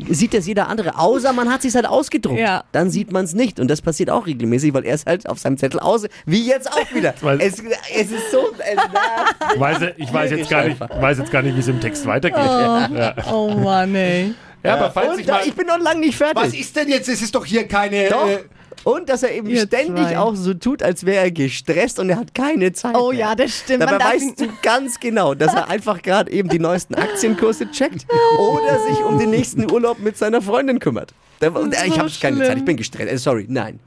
sieht 0.08 0.34
das 0.34 0.46
jeder 0.46 0.68
andere, 0.68 0.98
außer 0.98 1.32
man 1.32 1.50
hat 1.50 1.62
sich 1.62 1.74
halt 1.74 1.86
ausgedruckt. 1.86 2.38
Ja. 2.38 2.64
Dann 2.72 2.90
sieht 2.90 3.12
man 3.12 3.24
es 3.24 3.34
nicht. 3.34 3.60
Und 3.60 3.68
das 3.68 3.82
passiert 3.82 4.10
auch 4.10 4.26
regelmäßig, 4.26 4.67
weil 4.74 4.84
er 4.84 4.94
ist 4.94 5.06
halt 5.06 5.28
auf 5.28 5.38
seinem 5.38 5.56
Zettel 5.58 5.80
aus, 5.80 6.06
wie 6.26 6.46
jetzt 6.46 6.70
auch 6.70 6.94
wieder. 6.94 7.14
Es, 7.40 7.54
es 7.94 8.10
ist 8.10 8.30
so, 8.30 8.46
es 8.58 9.60
weiß, 9.60 9.78
ich 9.96 10.12
weiß 10.12 10.30
jetzt 10.30 10.50
gar 10.50 10.64
nicht, 10.64 10.80
weiß 10.80 11.18
jetzt 11.18 11.30
gar 11.30 11.42
nicht, 11.42 11.54
wie 11.56 11.60
es 11.60 11.68
im 11.68 11.80
Text 11.80 12.06
weitergeht. 12.06 12.38
Ja, 12.38 13.14
Oh 13.32 13.48
Mann, 13.50 13.94
ey. 13.94 14.34
ja 14.62 14.74
aber 14.76 14.90
falls 14.90 15.12
Und 15.14 15.20
ich 15.20 15.26
da, 15.26 15.34
mal. 15.34 15.46
ich 15.46 15.54
bin 15.54 15.66
noch 15.66 15.78
lange 15.78 16.00
nicht 16.00 16.16
fertig. 16.16 16.36
Was 16.36 16.54
ist 16.54 16.74
denn 16.76 16.88
jetzt? 16.88 17.08
Es 17.08 17.22
ist 17.22 17.34
doch 17.34 17.44
hier 17.44 17.66
keine. 17.68 18.08
Doch. 18.08 18.26
Äh, 18.28 18.38
Und 18.84 19.08
dass 19.08 19.22
er 19.22 19.32
eben 19.34 19.48
Ihr 19.48 19.66
ständig 19.66 20.06
zwei. 20.06 20.18
auch 20.18 20.34
so 20.34 20.54
tut, 20.54 20.82
als 20.82 21.04
wäre 21.04 21.24
er 21.24 21.30
gestresst 21.30 21.98
und 21.98 22.10
er 22.10 22.16
hat 22.16 22.34
keine 22.34 22.72
Zeit. 22.72 22.96
Oh 22.96 23.10
mehr. 23.10 23.20
ja, 23.20 23.34
das 23.34 23.58
stimmt. 23.58 23.82
Dabei 23.82 24.04
weißt 24.04 24.40
du 24.40 24.46
ganz 24.62 25.00
genau, 25.00 25.34
dass 25.34 25.54
er 25.54 25.68
einfach 25.70 26.00
gerade 26.02 26.30
eben 26.30 26.48
die 26.48 26.58
neuesten 26.58 26.94
Aktienkurse 26.94 27.70
checkt 27.70 28.06
oder 28.38 28.78
sich 28.88 29.04
um 29.04 29.18
den 29.18 29.30
nächsten 29.30 29.70
Urlaub 29.70 29.98
mit 29.98 30.16
seiner 30.16 30.40
Freundin 30.42 30.78
kümmert. 30.78 31.12
Da, 31.40 31.48
ich 31.86 31.98
habe 31.98 32.10
keine. 32.20 32.44
Zeit, 32.44 32.58
ich 32.58 32.64
bin 32.64 32.76
gestresst. 32.76 33.12
Äh, 33.12 33.18
sorry, 33.18 33.46
nein, 33.48 33.78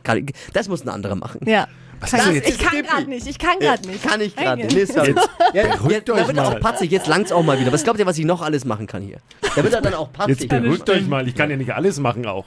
das 0.54 0.68
muss 0.68 0.84
ein 0.84 0.90
anderer 0.90 1.16
machen. 1.16 1.42
Ja. 1.46 1.68
Was 2.02 2.14
ich 2.14 2.34
jetzt? 2.34 2.50
ich 2.50 2.58
kann 2.60 2.82
gerade 2.84 3.10
nicht. 3.10 3.28
Ich 3.28 3.40
kann 3.40 3.60
gerade 3.60 3.88
nicht. 3.88 4.04
Kann 4.04 4.22
ich 4.22 4.36
gerade. 4.36 4.66
Nee, 4.66 4.86
sorry. 4.86 5.16
Ja, 5.54 5.64
beruhigt 5.76 6.08
jetzt, 6.08 6.10
da 6.10 6.28
wird 6.28 6.38
er 6.38 6.48
auch 6.48 6.60
patzig, 6.62 6.92
jetzt 6.92 7.08
langt's 7.08 7.32
auch 7.32 7.44
mal 7.44 7.60
wieder. 7.60 7.74
Was 7.74 7.84
glaubt 7.84 8.00
ihr, 8.00 8.06
was 8.06 8.18
ich 8.18 8.24
noch 8.26 8.42
alles 8.42 8.64
machen 8.64 8.88
kann 8.88 9.02
hier? 9.02 9.18
Da 9.56 9.64
wird 9.64 9.74
er 9.74 9.82
dann 9.82 9.94
auch 9.96 10.12
patzig. 10.14 10.40
Jetzt 10.40 10.50
beruhigt 10.50 10.90
euch 10.90 11.08
mal, 11.08 11.28
ich 11.28 11.36
kann 11.36 11.50
ja 11.50 11.58
nicht 11.58 11.74
alles 11.74 12.00
machen 12.00 12.26
auch. 12.26 12.46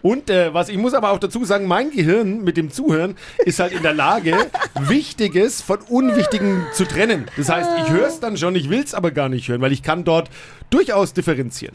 Und 0.00 0.30
äh, 0.30 0.54
was 0.54 0.70
ich 0.70 0.78
muss 0.78 0.94
aber 0.94 1.10
auch 1.10 1.18
dazu 1.18 1.44
sagen, 1.44 1.66
mein 1.66 1.90
Gehirn 1.90 2.44
mit 2.44 2.56
dem 2.56 2.70
Zuhören 2.70 3.16
ist 3.44 3.58
halt 3.58 3.72
in 3.72 3.82
der 3.82 3.92
Lage, 3.92 4.34
Wichtiges 4.80 5.60
von 5.60 5.80
Unwichtigem 5.80 6.64
zu 6.72 6.86
trennen. 6.86 7.26
Das 7.36 7.50
heißt, 7.50 7.68
ich 7.84 7.90
höre 7.90 8.06
es 8.06 8.20
dann 8.20 8.38
schon, 8.38 8.54
ich 8.54 8.70
will 8.70 8.82
es 8.82 8.94
aber 8.94 9.10
gar 9.10 9.28
nicht 9.28 9.48
hören, 9.48 9.60
weil 9.60 9.72
ich 9.72 9.82
kann 9.82 10.04
dort 10.04 10.30
durchaus 10.70 11.12
differenzieren. 11.12 11.74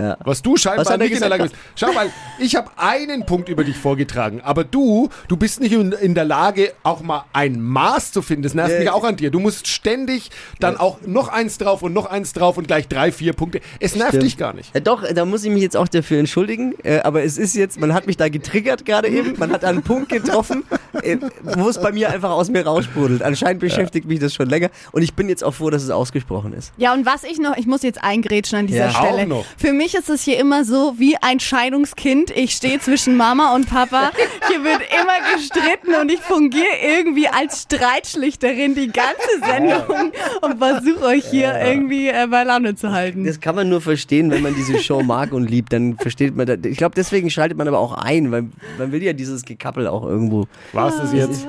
Ja. 0.00 0.16
Was 0.24 0.42
du 0.42 0.56
scheinbar 0.56 0.86
Was 0.86 0.96
nicht 0.98 1.12
in 1.12 1.20
der? 1.20 1.28
Lage 1.28 1.42
bist. 1.44 1.54
Schau 1.76 1.92
mal, 1.92 2.08
ich 2.38 2.56
habe 2.56 2.70
einen 2.76 3.26
Punkt 3.26 3.48
über 3.48 3.64
dich 3.64 3.76
vorgetragen, 3.76 4.40
aber 4.42 4.64
du, 4.64 5.08
du 5.28 5.36
bist 5.36 5.60
nicht 5.60 5.72
in, 5.72 5.92
in 5.92 6.14
der 6.14 6.24
Lage, 6.24 6.72
auch 6.82 7.00
mal 7.02 7.24
ein 7.32 7.60
Maß 7.60 8.12
zu 8.12 8.22
finden. 8.22 8.42
Das 8.42 8.54
nervt 8.54 8.72
Ja. 8.72 8.78
mich 8.80 8.90
auch 8.90 9.04
an 9.04 9.16
dir. 9.16 9.30
Du 9.30 9.40
musst 9.40 9.66
ständig 9.68 10.30
dann 10.58 10.76
auch 10.76 10.98
noch 11.06 11.28
eins 11.28 11.58
drauf 11.58 11.82
und 11.82 11.92
noch 11.92 12.06
eins 12.06 12.32
drauf 12.32 12.56
und 12.56 12.66
gleich 12.66 12.88
drei, 12.88 13.12
vier 13.12 13.32
Punkte. 13.32 13.60
Es 13.78 13.94
nervt 13.94 14.10
Stimmt. 14.10 14.24
dich 14.24 14.36
gar 14.36 14.52
nicht. 14.54 14.74
Äh, 14.74 14.80
doch, 14.80 15.04
da 15.12 15.24
muss 15.24 15.44
ich 15.44 15.50
mich 15.50 15.62
jetzt 15.62 15.76
auch 15.76 15.88
dafür 15.88 16.18
entschuldigen. 16.18 16.74
Äh, 16.82 17.00
aber 17.00 17.22
es 17.22 17.38
ist 17.38 17.54
jetzt, 17.54 17.78
man 17.80 17.92
hat 17.94 18.06
mich 18.06 18.16
da 18.16 18.28
getriggert 18.28 18.84
gerade 18.84 19.08
eben. 19.08 19.38
Man 19.38 19.52
hat 19.52 19.64
einen 19.64 19.82
Punkt 19.82 20.08
getroffen, 20.08 20.64
äh, 21.02 21.16
wo 21.42 21.68
es 21.68 21.80
bei 21.80 21.92
mir 21.92 22.10
einfach 22.10 22.30
aus 22.30 22.48
mir 22.50 22.64
raussprudelt. 22.66 23.22
Anscheinend 23.22 23.60
beschäftigt 23.60 24.06
mich 24.06 24.18
das 24.20 24.34
schon 24.34 24.48
länger. 24.48 24.70
Und 24.92 25.02
ich 25.02 25.14
bin 25.14 25.28
jetzt 25.28 25.44
auch 25.44 25.54
froh, 25.54 25.70
dass 25.70 25.82
es 25.82 25.90
ausgesprochen 25.90 26.52
ist. 26.52 26.72
Ja, 26.76 26.92
und 26.92 27.06
was 27.06 27.24
ich 27.24 27.38
noch, 27.38 27.56
ich 27.56 27.66
muss 27.66 27.82
jetzt 27.82 28.02
eingrätschen 28.02 28.58
an 28.58 28.66
dieser 28.66 28.86
Ja. 28.86 28.90
Stelle. 28.90 29.22
Auch 29.22 29.26
noch. 29.26 29.44
Für 29.56 29.72
mich 29.72 29.89
ist 29.94 30.08
es 30.10 30.22
hier 30.22 30.38
immer 30.38 30.64
so 30.64 30.94
wie 30.98 31.16
ein 31.20 31.40
Scheidungskind. 31.40 32.30
Ich 32.30 32.52
stehe 32.52 32.78
zwischen 32.80 33.16
Mama 33.16 33.54
und 33.54 33.68
Papa. 33.68 34.10
Hier 34.48 34.62
wird 34.64 34.80
immer 34.90 35.34
gestritten 35.36 35.94
und 36.00 36.10
ich 36.10 36.20
fungiere 36.20 36.66
irgendwie 36.82 37.28
als 37.28 37.62
Streitschlichterin 37.62 38.74
die 38.74 38.88
ganze 38.88 39.38
Sendung 39.44 40.12
und 40.42 40.58
versuche 40.58 41.04
euch 41.04 41.24
hier 41.30 41.54
irgendwie 41.60 42.08
äh, 42.08 42.26
bei 42.30 42.44
Laune 42.44 42.74
zu 42.74 42.92
halten. 42.92 43.24
Das 43.24 43.40
kann 43.40 43.54
man 43.54 43.68
nur 43.68 43.80
verstehen, 43.80 44.30
wenn 44.30 44.42
man 44.42 44.54
diese 44.54 44.78
Show 44.78 45.02
mag 45.02 45.32
und 45.32 45.48
liebt. 45.50 45.72
Dann 45.72 45.96
versteht 45.98 46.36
man 46.36 46.46
das. 46.46 46.58
Ich 46.64 46.76
glaube, 46.78 46.94
deswegen 46.94 47.30
schaltet 47.30 47.56
man 47.58 47.68
aber 47.68 47.78
auch 47.78 47.92
ein, 47.94 48.30
weil 48.32 48.48
man 48.78 48.92
will 48.92 49.02
ja 49.02 49.12
dieses 49.12 49.44
Gekappel 49.44 49.86
auch 49.86 50.04
irgendwo. 50.04 50.46
War 50.72 50.88
es 50.88 50.96
das 50.96 51.12
jetzt? 51.12 51.46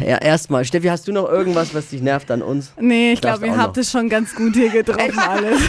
Ja, 0.00 0.18
erstmal. 0.18 0.64
Steffi, 0.64 0.88
hast 0.88 1.06
du 1.06 1.12
noch 1.12 1.28
irgendwas, 1.28 1.74
was 1.74 1.88
dich 1.88 2.02
nervt 2.02 2.30
an 2.30 2.42
uns? 2.42 2.72
Nee, 2.80 3.12
ich 3.12 3.20
glaube, 3.20 3.46
ihr 3.46 3.52
noch. 3.52 3.58
habt 3.58 3.76
es 3.76 3.90
schon 3.90 4.08
ganz 4.08 4.34
gut 4.34 4.54
hier 4.54 4.70
getroffen 4.70 5.18
alles. 5.18 5.60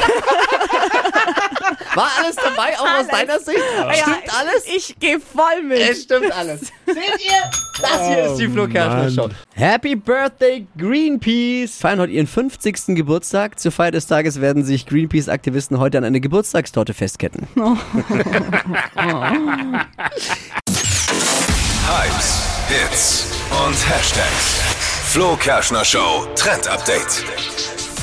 War 1.96 2.10
alles 2.20 2.36
dabei, 2.36 2.78
auch 2.80 3.00
aus 3.00 3.08
deiner 3.08 3.40
Sicht? 3.40 3.60
Stimmt 3.94 4.40
alles? 4.40 4.66
Ich 4.66 4.96
gehe 5.00 5.20
voll 5.20 5.64
mit. 5.64 5.80
Es 5.80 6.04
stimmt 6.04 6.32
alles. 6.32 6.62
Seht 6.86 7.26
ihr? 7.26 7.52
Das 7.82 8.08
hier 8.08 8.24
ist 8.26 8.38
die 8.38 8.48
Flo 8.48 8.68
Kerschner. 8.68 9.10
Show. 9.10 9.30
Happy 9.54 9.96
Birthday 9.96 10.66
Greenpeace! 10.78 11.78
Feiern 11.78 12.00
heute 12.00 12.14
ihren 12.14 12.28
50. 12.28 12.96
Geburtstag. 12.96 13.60
Zur 13.60 13.72
Feier 13.72 13.92
des 13.92 14.08
Tages 14.08 14.40
werden 14.42 14.64
sich 14.64 14.86
Greenpeace-Aktivisten 14.86 15.80
heute 15.80 15.98
an 15.98 16.04
eine 16.04 16.22
Geburtstagstorte 16.22 16.94
festketten. 16.94 17.48
Hypes, 21.86 22.42
Hits 22.70 23.26
und 23.66 23.90
Hashtags. 23.90 24.62
Flo 25.12 25.36
Kerschner 25.36 25.86
Show 25.86 26.28
Trend 26.36 26.68
Update. 26.68 27.24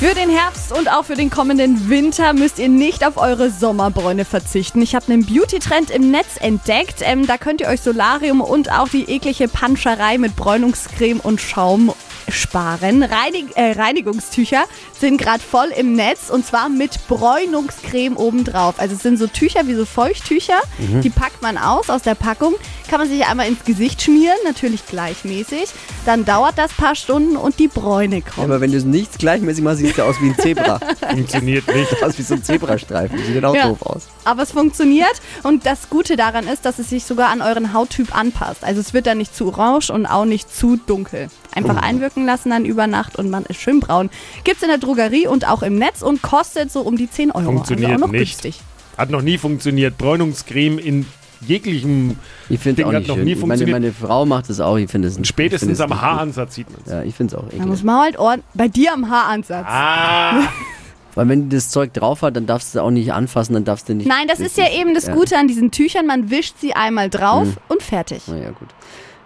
Für 0.01 0.15
den 0.15 0.31
Herbst 0.31 0.73
und 0.73 0.91
auch 0.91 1.05
für 1.05 1.15
den 1.15 1.29
kommenden 1.29 1.91
Winter 1.91 2.33
müsst 2.33 2.59
ihr 2.59 2.71
nicht 2.71 3.07
auf 3.07 3.19
eure 3.19 3.51
Sommerbräune 3.51 4.25
verzichten. 4.25 4.81
Ich 4.81 4.95
habe 4.95 5.13
einen 5.13 5.27
Beauty-Trend 5.27 5.91
im 5.91 6.11
Netz 6.11 6.39
entdeckt. 6.41 7.03
Ähm, 7.03 7.27
da 7.27 7.37
könnt 7.37 7.61
ihr 7.61 7.69
euch 7.69 7.83
Solarium 7.83 8.41
und 8.41 8.73
auch 8.73 8.89
die 8.89 9.11
eklige 9.11 9.47
Panscherei 9.47 10.17
mit 10.17 10.37
Bräunungscreme 10.37 11.21
und 11.21 11.43
Schaum 11.43 11.93
sparen. 12.29 13.03
Reinig 13.03 13.47
äh, 13.57 13.73
Reinigungstücher 13.73 14.65
sind 14.99 15.19
gerade 15.21 15.41
voll 15.43 15.69
im 15.77 15.95
Netz 15.95 16.31
und 16.31 16.45
zwar 16.47 16.69
mit 16.69 17.07
Bräunungscreme 17.09 18.17
obendrauf. 18.17 18.75
Also 18.79 18.95
es 18.97 19.03
sind 19.03 19.19
so 19.19 19.27
Tücher 19.27 19.67
wie 19.67 19.75
so 19.75 19.85
Feuchttücher, 19.85 20.61
die 20.79 21.11
packt 21.11 21.43
man 21.43 21.57
aus 21.59 21.91
aus 21.91 22.03
der 22.03 22.15
Packung, 22.15 22.55
kann 22.89 23.01
man 23.01 23.09
sich 23.09 23.25
einmal 23.27 23.47
ins 23.49 23.65
Gesicht 23.65 24.03
schmieren, 24.03 24.37
natürlich 24.45 24.87
gleichmäßig. 24.87 25.65
Dann 26.07 26.25
dauert 26.25 26.59
das 26.59 26.73
paar 26.73 26.95
Stunden 26.95 27.37
und 27.37 27.59
die 27.59 27.69
Bräune 27.69 28.23
kommt. 28.23 28.45
Aber 28.47 28.61
wenn 28.61 28.73
du 28.73 28.79
nichts 28.85 29.19
gleichmäßig 29.19 29.63
machst, 29.63 29.79
sieht 29.79 29.91
es 29.93 29.97
ja 29.97 30.05
aus 30.05 30.17
wie 30.21 30.31
ein 30.31 30.39
Zebra. 30.39 30.81
Funktioniert 31.11 31.67
nicht. 31.75 32.03
Aus 32.03 32.19
wie 32.19 32.23
so 32.23 32.35
ein 32.35 32.43
Zebrastreifen. 32.43 33.19
Sieht 33.25 33.45
auch 33.45 33.55
Ja. 33.55 33.69
doof 33.69 33.83
aus. 33.83 34.03
Aber 34.25 34.43
es 34.43 34.53
funktioniert 34.53 35.21
und 35.43 35.67
das 35.67 35.89
Gute 35.91 36.17
daran 36.17 36.47
ist, 36.49 36.65
dass 36.65 36.79
es 36.79 36.91
sich 36.91 37.05
sogar 37.05 37.29
an 37.31 37.43
euren 37.43 37.73
Hauttyp 37.73 38.15
anpasst. 38.17 38.65
Also 38.65 38.81
es 38.81 38.93
wird 38.93 39.07
dann 39.07 39.19
nicht 39.19 39.35
zu 39.35 39.47
orange 39.49 39.91
und 39.91 40.07
auch 40.07 40.25
nicht 40.25 40.55
zu 40.55 40.77
dunkel. 40.77 41.29
Einfach 41.55 41.77
Oh. 41.77 41.85
einwirken 41.85 42.27
lassen 42.27 42.51
dann 42.51 42.65
über 42.65 42.87
Nacht 42.87 43.17
und 43.17 43.29
man 43.31 43.45
ist 43.45 43.61
schön 43.61 43.81
braun. 43.81 44.11
Gibt's 44.45 44.63
in 44.63 44.69
der 44.69 44.79
Drogerie 44.79 45.27
und 45.27 45.49
auch 45.49 45.63
im 45.63 45.77
Netz 45.77 46.03
und 46.03 46.23
kostet 46.23 46.71
so 46.71 46.81
um 46.83 46.97
die 46.97 47.11
10 47.11 47.31
Euro. 47.33 47.45
Funktioniert 47.45 47.91
also 47.91 48.05
auch 48.05 48.07
noch 48.09 48.13
nicht. 48.13 48.41
günstig. 48.43 48.61
Hat 48.97 49.11
noch 49.11 49.23
nie 49.23 49.39
funktioniert. 49.39 49.97
Bräunungscreme 49.99 50.79
in 50.79 51.07
jeglichem. 51.47 52.17
Ich 52.49 52.61
finde 52.61 52.83
Ding 52.83 52.87
auch 52.87 52.93
hat 52.95 53.07
noch 53.09 53.17
schön. 53.17 53.25
nie 53.25 53.31
meine, 53.35 53.41
funktioniert. 53.41 53.81
meine 53.81 53.93
Frau 53.93 54.27
macht 54.27 54.51
es 54.51 54.61
auch. 54.61 54.77
Ich 54.77 54.91
finde 54.91 55.09
es 55.09 55.17
nicht- 55.19 55.27
Spätestens 55.27 55.61
finde 55.69 55.75
es 55.75 55.81
am 55.81 55.91
nicht 55.91 55.99
gut. 56.01 56.09
Haaransatz 56.09 56.55
sieht 56.55 56.71
man 56.71 56.81
es. 56.85 56.93
Ja, 56.93 57.03
ich 57.03 57.15
finde 57.15 57.35
es 57.35 57.41
auch 57.43 57.47
Da 57.49 57.55
eklig. 57.55 57.67
muss 57.67 57.83
man 57.83 58.01
halt 58.01 58.19
ordentlich, 58.19 58.47
bei 58.55 58.69
dir 58.69 58.93
am 58.93 59.09
Haaransatz. 59.11 59.67
Ah, 59.69 60.43
Weil 61.17 61.29
wenn 61.29 61.49
die 61.49 61.57
das 61.57 61.71
Zeug 61.71 61.93
drauf 61.93 62.23
hat, 62.23 62.37
dann 62.37 62.47
darfst 62.47 62.73
du 62.75 62.79
es 62.79 62.85
auch 62.85 62.91
nicht 62.91 63.13
anfassen, 63.13 63.55
dann 63.55 63.65
darfst 63.65 63.89
du 63.89 63.95
nicht. 63.95 64.07
Nein, 64.07 64.29
das 64.29 64.39
ist 64.39 64.57
ja 64.57 64.71
eben 64.71 64.95
das 64.95 65.07
ja. 65.07 65.15
Gute 65.15 65.37
an 65.37 65.49
diesen 65.49 65.73
Tüchern. 65.73 66.07
Man 66.07 66.31
wischt 66.31 66.55
sie 66.61 66.75
einmal 66.75 67.11
drauf 67.11 67.49
und 67.69 67.83
fertig. 67.83 68.23
Naja, 68.29 68.51
gut. 68.51 68.69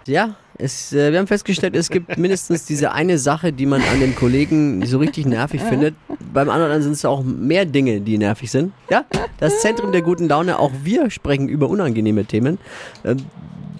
Ja, 0.07 0.35
es, 0.57 0.93
äh, 0.93 1.11
wir 1.11 1.19
haben 1.19 1.27
festgestellt, 1.27 1.75
es 1.75 1.89
gibt 1.89 2.17
mindestens 2.17 2.65
diese 2.65 2.91
eine 2.91 3.17
Sache, 3.17 3.51
die 3.51 3.65
man 3.65 3.81
an 3.81 3.99
den 3.99 4.15
Kollegen 4.15 4.85
so 4.85 4.97
richtig 4.99 5.25
nervig 5.25 5.61
findet. 5.61 5.95
Beim 6.33 6.49
anderen 6.49 6.81
sind 6.81 6.93
es 6.93 7.05
auch 7.05 7.23
mehr 7.23 7.65
Dinge, 7.65 8.01
die 8.01 8.17
nervig 8.17 8.51
sind. 8.51 8.73
Ja, 8.89 9.05
das 9.39 9.61
Zentrum 9.61 9.91
der 9.91 10.01
guten 10.01 10.27
Laune, 10.27 10.59
auch 10.59 10.71
wir 10.83 11.09
sprechen 11.09 11.49
über 11.49 11.69
unangenehme 11.69 12.25
Themen. 12.25 12.57
Ähm, 13.03 13.17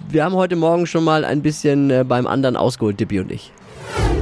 wir 0.08 0.24
haben 0.24 0.34
heute 0.34 0.56
Morgen 0.56 0.86
schon 0.86 1.04
mal 1.04 1.24
ein 1.24 1.42
bisschen 1.42 1.90
äh, 1.90 2.04
beim 2.06 2.26
anderen 2.26 2.56
ausgeholt, 2.56 3.00
Dippi 3.00 3.20
und 3.20 3.32
ich. 3.32 3.52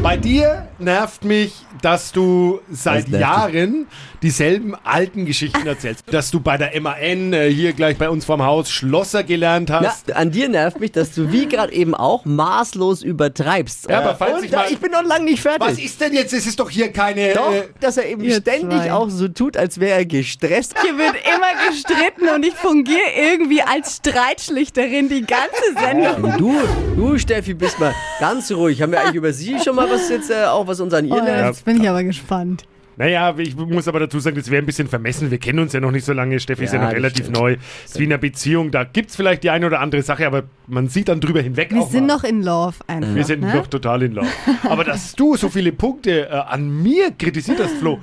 Bei 0.04 0.18
dir 0.18 0.68
nervt 0.78 1.24
mich, 1.24 1.54
dass 1.80 2.12
du 2.12 2.60
seit? 2.70 3.08
Jahren 3.08 3.86
dieselben 4.22 4.74
alten 4.84 5.24
Geschichten 5.26 5.66
erzählst. 5.66 6.04
Dass 6.12 6.30
du 6.30 6.40
bei 6.40 6.56
der 6.56 6.78
MAN 6.80 7.32
äh, 7.34 7.50
hier 7.50 7.72
gleich 7.74 7.98
bei 7.98 8.08
uns 8.08 8.24
vorm 8.24 8.42
Haus 8.42 8.70
Schlosser 8.70 9.22
gelernt 9.22 9.70
hast. 9.70 10.08
Ja, 10.08 10.16
an 10.16 10.30
dir 10.30 10.48
nervt 10.48 10.80
mich, 10.80 10.92
dass 10.92 11.12
du 11.12 11.30
wie 11.30 11.46
gerade 11.46 11.72
eben 11.74 11.94
auch 11.94 12.24
maßlos 12.24 13.02
übertreibst. 13.02 13.88
Ja, 13.90 13.98
aber 14.00 14.14
falls 14.14 14.38
und, 14.38 14.44
ich 14.46 14.52
mal- 14.52 14.66
ich 14.70 14.78
bin 14.78 14.92
noch 14.92 15.02
lange 15.02 15.24
nicht 15.26 15.40
fertig. 15.42 15.60
Was 15.68 15.78
ist 15.78 16.00
denn 16.00 16.14
jetzt? 16.14 16.32
Es 16.32 16.46
ist 16.46 16.58
doch 16.58 16.70
hier 16.70 16.90
keine. 16.90 17.34
Doch, 17.34 17.52
Äh, 17.52 17.64
dass 17.80 17.98
er 17.98 18.06
eben 18.06 18.22
ständig 18.30 18.78
zwei. 18.80 18.92
auch 18.92 19.10
so 19.10 19.28
tut, 19.28 19.56
als 19.58 19.78
wäre 19.78 19.98
er 19.98 20.06
gestresst. 20.06 20.74
Hier 20.82 20.96
wird 20.96 21.16
immer 21.16 21.68
gestritten 21.70 22.28
und 22.34 22.44
ich 22.46 22.54
fungiere 22.54 23.00
irgendwie 23.16 23.60
als 23.62 23.96
Streitschlichterin 23.96 25.08
die 25.10 25.22
ganze 25.26 25.74
Sendung. 25.78 26.32
Du, 26.38 26.54
du 26.96 27.18
Steffi, 27.18 27.52
bist 27.54 27.78
mal 27.78 27.94
ganz 28.20 28.50
ruhig. 28.52 28.80
Haben 28.82 28.92
wir 28.92 29.00
eigentlich 29.00 29.14
über 29.16 29.32
sie 29.32 29.58
schon 29.58 29.76
mal 29.76 29.88
was 29.90 30.08
jetzt, 30.08 30.30
äh, 30.30 30.44
auch 30.44 30.66
was 30.66 30.80
uns 30.80 30.92
an 30.94 31.06
ihr 31.06 31.12
Oh, 31.14 31.20
nervt? 31.22 31.46
jetzt 31.56 31.64
bin 31.64 31.82
ich 31.82 31.88
aber 31.88 32.02
gespannt. 32.04 32.64
naja, 32.96 33.34
ich 33.38 33.56
muss 33.56 33.88
aber 33.88 33.98
dazu 34.00 34.20
sagen, 34.20 34.36
das 34.36 34.50
wäre 34.50 34.62
ein 34.62 34.66
bisschen 34.66 34.86
vermessen. 34.88 35.30
Wir 35.30 35.38
kennen 35.38 35.58
uns 35.58 35.72
ja 35.72 35.80
noch 35.80 35.90
nicht 35.90 36.04
so 36.04 36.12
lange. 36.12 36.38
Steffi 36.40 36.64
ist 36.64 36.72
ja 36.72 36.78
Ja, 36.80 36.86
noch 36.86 36.92
relativ 36.94 37.26
stimmt. 37.26 37.38
neu. 37.38 37.56
Ist 37.84 37.98
wie 37.98 38.04
in 38.04 38.12
einer 38.12 38.18
Beziehung. 38.18 38.70
Da 38.70 38.84
gibt 38.84 39.10
es 39.10 39.16
vielleicht 39.16 39.42
die 39.42 39.50
eine 39.50 39.66
oder 39.66 39.80
andere 39.80 40.02
Sache, 40.02 40.26
aber 40.26 40.44
man 40.66 40.88
sieht 40.88 41.08
dann 41.08 41.20
drüber 41.20 41.40
hinweg. 41.40 41.72
Wir 41.72 41.82
auch 41.82 41.90
sind 41.90 42.06
mal. 42.06 42.14
noch 42.16 42.24
in 42.24 42.42
Love 42.42 42.76
einfach. 42.86 43.14
Wir 43.14 43.24
sind 43.24 43.40
ne? 43.42 43.54
noch 43.54 43.66
total 43.66 44.02
in 44.02 44.12
Love. 44.12 44.28
Aber 44.64 44.84
dass 44.84 45.12
du 45.14 45.36
so 45.36 45.48
viele 45.48 45.72
Punkte 45.72 46.28
äh, 46.28 46.32
an 46.32 46.82
mir 46.82 47.10
kritisiert 47.10 47.58
hast, 47.60 47.74
Flo, 47.78 47.98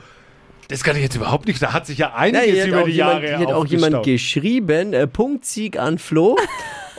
das 0.68 0.84
kann 0.84 0.96
ich 0.96 1.02
jetzt 1.04 1.16
überhaupt 1.16 1.48
nicht. 1.48 1.62
Da 1.62 1.74
hat 1.74 1.86
sich 1.86 1.98
ja 1.98 2.08
Ja, 2.08 2.16
einiges 2.16 2.62
hat 2.62 2.68
über 2.68 2.84
die 2.84 2.92
jemand, 2.92 3.24
Jahre 3.24 3.38
hier 3.38 3.48
hat 3.48 3.54
auch 3.56 3.66
jemand 3.66 4.04
geschrieben, 4.04 4.94
äh, 4.94 5.08
Punktsieg 5.08 5.78
an 5.80 5.98
Flo. 6.00 6.38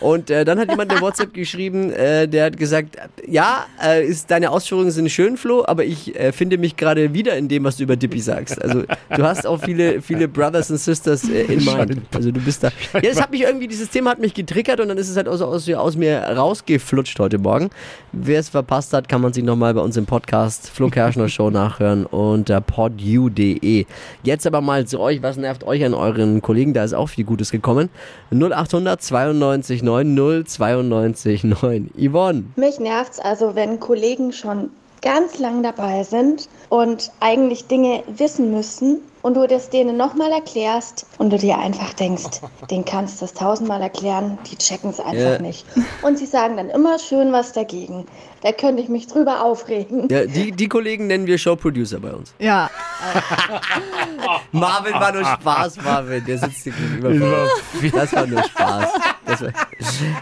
Und 0.03 0.31
äh, 0.31 0.45
dann 0.45 0.59
hat 0.59 0.69
jemand 0.69 0.91
eine 0.91 1.01
WhatsApp 1.01 1.33
geschrieben, 1.33 1.93
äh, 1.93 2.27
der 2.27 2.47
hat 2.47 2.57
gesagt, 2.57 2.97
ja, 3.27 3.67
äh, 3.83 4.05
ist, 4.05 4.31
deine 4.31 4.51
Ausführungen 4.51 4.91
sind 4.91 5.09
schön, 5.11 5.37
Flo, 5.37 5.65
aber 5.65 5.85
ich 5.85 6.19
äh, 6.19 6.33
finde 6.33 6.59
mich 6.59 6.77
gerade 6.77 7.15
wieder 7.15 7.37
in 7.37 7.47
dem, 7.47 7.63
was 7.63 7.77
du 7.77 7.85
über 7.85 7.95
Dippy 7.95 8.19
sagst. 8.19 8.61
Also 8.61 8.83
du 9.17 9.23
hast 9.23 9.47
auch 9.47 9.63
viele, 9.63 10.03
viele 10.03 10.27
Brothers 10.27 10.71
and 10.71 10.81
Sisters 10.81 11.29
äh, 11.29 11.43
in 11.43 11.65
mind. 11.65 11.99
Also 12.13 12.33
du 12.33 12.41
bist 12.41 12.65
da. 12.65 12.71
Ja, 12.95 13.01
das 13.01 13.21
hat 13.23 13.31
mich 13.31 13.43
irgendwie, 13.43 13.69
dieses 13.69 13.91
Thema 13.91 14.11
hat 14.11 14.19
mich 14.19 14.35
getriggert 14.35 14.81
und 14.81 14.89
dann 14.89 14.99
ist 14.99 15.09
es 15.09 15.17
halt 15.17 15.29
aus, 15.29 15.41
aus, 15.41 15.69
aus 15.71 15.97
mir 15.97 16.19
rausgeflutscht 16.19 17.19
heute 17.21 17.39
Morgen. 17.39 17.71
Wer 18.11 18.41
es 18.41 18.49
verpasst 18.49 18.93
hat, 18.93 19.09
kann 19.09 19.21
man 19.21 19.33
sich 19.33 19.45
nochmal 19.45 19.73
bei 19.75 19.81
uns 19.81 19.97
im 19.97 20.07
Podcast 20.07 20.69
Flo 20.69 20.89
Kerschner 20.89 21.29
Show 21.29 21.51
nachhören 21.51 22.07
unter 22.07 22.61
podu.de. 22.61 23.87
Jetzt 24.25 24.47
aber 24.49 24.61
mal 24.61 24.85
zu 24.85 24.99
euch, 24.99 25.23
was 25.23 25.37
nervt 25.37 25.65
euch 25.65 25.85
an 25.85 25.95
euren 25.95 26.43
Kollegen? 26.43 26.75
Da 26.75 26.83
ist 26.83 26.93
auch 26.93 27.09
viel 27.09 27.25
Gutes 27.25 27.53
gekommen. 27.53 27.89
0800 28.33 29.01
92 29.01 29.83
9 29.83 29.92
092 30.01 31.45
9. 31.45 31.91
Yvonne. 31.99 32.45
Mich 32.57 32.79
nervt's 32.81 33.19
also, 33.21 33.55
wenn 33.55 33.79
Kollegen 33.81 34.33
schon 34.33 34.71
ganz 35.03 35.39
lang 35.39 35.63
dabei 35.63 36.05
sind 36.05 36.49
und 36.69 37.11
eigentlich 37.21 37.67
Dinge 37.67 38.03
wissen 38.17 38.53
müssen 38.53 39.01
und 39.23 39.35
du 39.37 39.47
das 39.49 39.69
denen 39.69 39.97
nochmal 39.97 40.31
erklärst 40.31 41.07
und 41.19 41.31
du 41.33 41.39
dir 41.39 41.59
einfach 41.59 41.93
denkst, 41.95 42.41
den 42.71 42.85
kannst 42.85 43.17
du 43.21 43.25
das 43.25 43.35
tausendmal 43.35 43.83
erklären, 43.83 44.39
die 44.51 44.57
checken 44.57 44.91
es 44.91 45.01
einfach 45.01 45.15
Ja. 45.35 45.39
nicht. 45.41 45.67
Und 46.03 46.19
sie 46.19 46.27
sagen 46.27 46.57
dann 46.57 46.71
immer 46.71 46.99
schön 47.01 47.33
was 47.33 47.53
dagegen. 47.53 48.07
Da 48.43 48.51
könnte 48.53 48.83
ich 48.83 48.89
mich 48.89 49.07
drüber 49.07 49.45
aufregen. 49.45 50.09
Ja, 50.11 50.25
die, 50.27 50.51
die 50.53 50.69
Kollegen 50.69 51.07
nennen 51.09 51.27
wir 51.27 51.39
Showproducer 51.39 52.01
bei 52.01 52.13
uns. 52.13 52.35
Ja, 52.41 52.69
Marvin 54.53 54.95
war 54.95 55.13
nur 55.13 55.25
Spaß, 55.25 55.77
Marvin. 55.83 56.25
Der 56.25 56.39
sitzt 56.39 56.63
hier 56.65 56.73
gegenüber. 56.73 57.49
Das 57.93 58.13
war 58.13 58.27
nur 58.27 58.43
Spaß. 58.43 58.89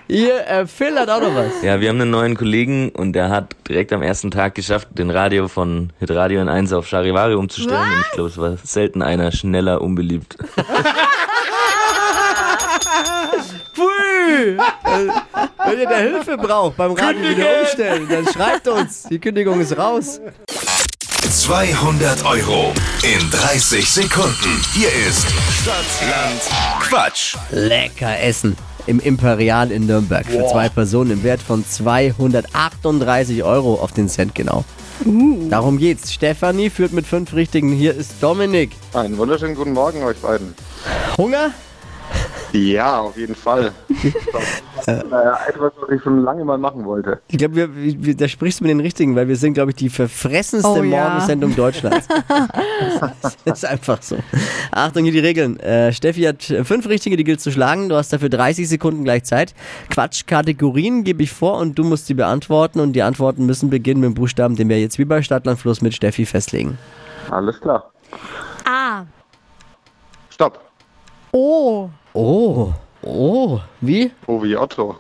Hier, 0.09 0.47
äh, 0.47 0.67
Phil 0.67 0.99
hat 0.99 1.09
auch 1.09 1.21
noch 1.21 1.35
was. 1.35 1.63
Ja, 1.63 1.81
wir 1.81 1.89
haben 1.89 2.01
einen 2.01 2.11
neuen 2.11 2.37
Kollegen 2.37 2.91
und 2.91 3.13
der 3.13 3.29
hat 3.29 3.55
direkt 3.69 3.93
am 3.93 4.03
ersten 4.03 4.31
Tag 4.31 4.55
geschafft, 4.55 4.89
den 4.93 5.11
Radio 5.11 5.49
von 5.49 5.93
Hitradio 5.99 6.41
N1 6.43 6.75
auf 6.75 6.87
Charivari 6.89 7.35
umzustellen. 7.35 7.93
Und 7.93 8.01
ich 8.01 8.13
glaube, 8.13 8.31
es 8.31 8.39
war 8.39 8.57
selten 8.63 9.03
einer 9.03 9.33
schneller 9.33 9.81
unbeliebt. 9.81 10.37
Pfui! 13.75 14.59
Wenn 15.65 15.79
ihr 15.79 15.87
da 15.87 15.97
Hilfe 15.97 16.37
braucht 16.37 16.77
beim 16.77 16.93
Radio 16.93 17.23
wieder 17.23 17.61
umstellen, 17.61 18.09
dann 18.09 18.27
schreibt 18.27 18.69
uns. 18.69 19.05
Die 19.05 19.19
Kündigung 19.19 19.61
ist 19.61 19.77
raus. 19.77 20.21
200 21.31 22.25
Euro 22.25 22.73
in 23.03 23.31
30 23.31 23.89
Sekunden. 23.89 24.63
Hier 24.75 24.93
ist 25.07 25.27
Stadtland 25.63 26.41
Quatsch. 26.81 27.37
Lecker 27.51 28.19
essen 28.21 28.57
im 28.87 29.01
Imperial 29.01 29.71
in 29.71 29.87
Nürnberg 29.87 30.27
für 30.27 30.47
zwei 30.47 30.69
Personen 30.69 31.11
im 31.11 31.23
Wert 31.23 31.41
von 31.41 31.65
238 31.65 33.43
Euro 33.45 33.75
auf 33.75 33.93
den 33.93 34.09
Cent 34.09 34.35
genau. 34.35 34.65
Darum 35.49 35.79
geht's. 35.79 36.13
Stefanie 36.13 36.69
führt 36.69 36.93
mit 36.93 37.07
fünf 37.07 37.33
Richtigen. 37.33 37.73
Hier 37.73 37.95
ist 37.95 38.15
Dominik. 38.21 38.73
Einen 38.93 39.17
wunderschönen 39.17 39.55
guten 39.55 39.73
Morgen 39.73 40.03
euch 40.03 40.19
beiden. 40.19 40.55
Hunger? 41.17 41.53
Ja, 42.53 43.01
auf 43.01 43.17
jeden 43.17 43.35
Fall. 43.35 43.73
Das 44.87 44.97
ist 44.97 45.13
äh, 45.13 45.51
etwas, 45.51 45.73
was 45.79 45.91
ich 45.91 46.03
schon 46.03 46.23
lange 46.25 46.43
mal 46.43 46.57
machen 46.57 46.87
wollte. 46.87 47.21
Ich 47.29 47.37
glaube, 47.37 47.55
wir, 47.55 47.69
wir, 47.75 48.17
da 48.17 48.27
sprichst 48.27 48.61
du 48.61 48.65
mit 48.65 48.71
den 48.71 48.81
Richtigen, 48.81 49.15
weil 49.15 49.29
wir 49.29 49.37
sind, 49.37 49.53
glaube 49.53 49.73
ich, 49.73 49.77
die 49.77 49.91
verfressenste 49.91 50.71
Oh 50.71 50.83
ja. 50.83 50.83
Morgensendung 50.83 51.55
Deutschlands. 51.55 52.09
das 53.45 53.59
ist 53.59 53.67
einfach 53.67 54.01
so. 54.01 54.17
Achtung, 54.71 55.05
hier 55.05 55.13
die 55.13 55.19
Regeln. 55.19 55.61
Äh, 55.61 55.93
Steffi 55.93 56.23
hat 56.23 56.43
fünf 56.43 56.89
Richtige, 56.89 57.19
die 57.19 57.25
gilt 57.25 57.43
zu 57.43 57.53
schlagen. 57.53 57.91
Du 57.91 57.97
hast 57.97 58.11
dafür 58.15 58.31
30 58.31 58.71
Sekunden 58.71 59.05
gleich 59.05 59.25
Zeit. 59.25 59.55
Quatschkategorien 59.91 61.05
gebe 61.05 61.23
ich 61.23 61.31
vor 61.31 61.59
und 61.59 61.79
du 61.79 61.85
musst 61.85 62.07
sie 62.07 62.15
beantworten. 62.15 62.81
Und 62.81 62.95
die 62.95 63.03
Antworten 63.03 63.45
müssen 63.45 63.69
beginnen 63.69 64.01
mit 64.01 64.09
dem 64.09 64.15
Buchstaben, 64.15 64.57
den 64.57 64.71
wir 64.71 64.81
jetzt 64.81 64.99
wie 64.99 65.05
bei 65.05 65.21
Stadtlandfluss 65.21 65.83
mit 65.83 65.95
Steffi 65.95 66.25
festlegen. 66.25 66.79
Alles 67.31 67.61
klar. 67.61 67.91
A. 68.65 69.05
Stopp. 70.31 70.59
O. 71.33 71.91
Oh, 72.13 72.73
oh, 73.03 73.61
wie? 73.81 74.11
Oh, 74.27 74.43
wie 74.43 74.57
Otto. 74.57 74.97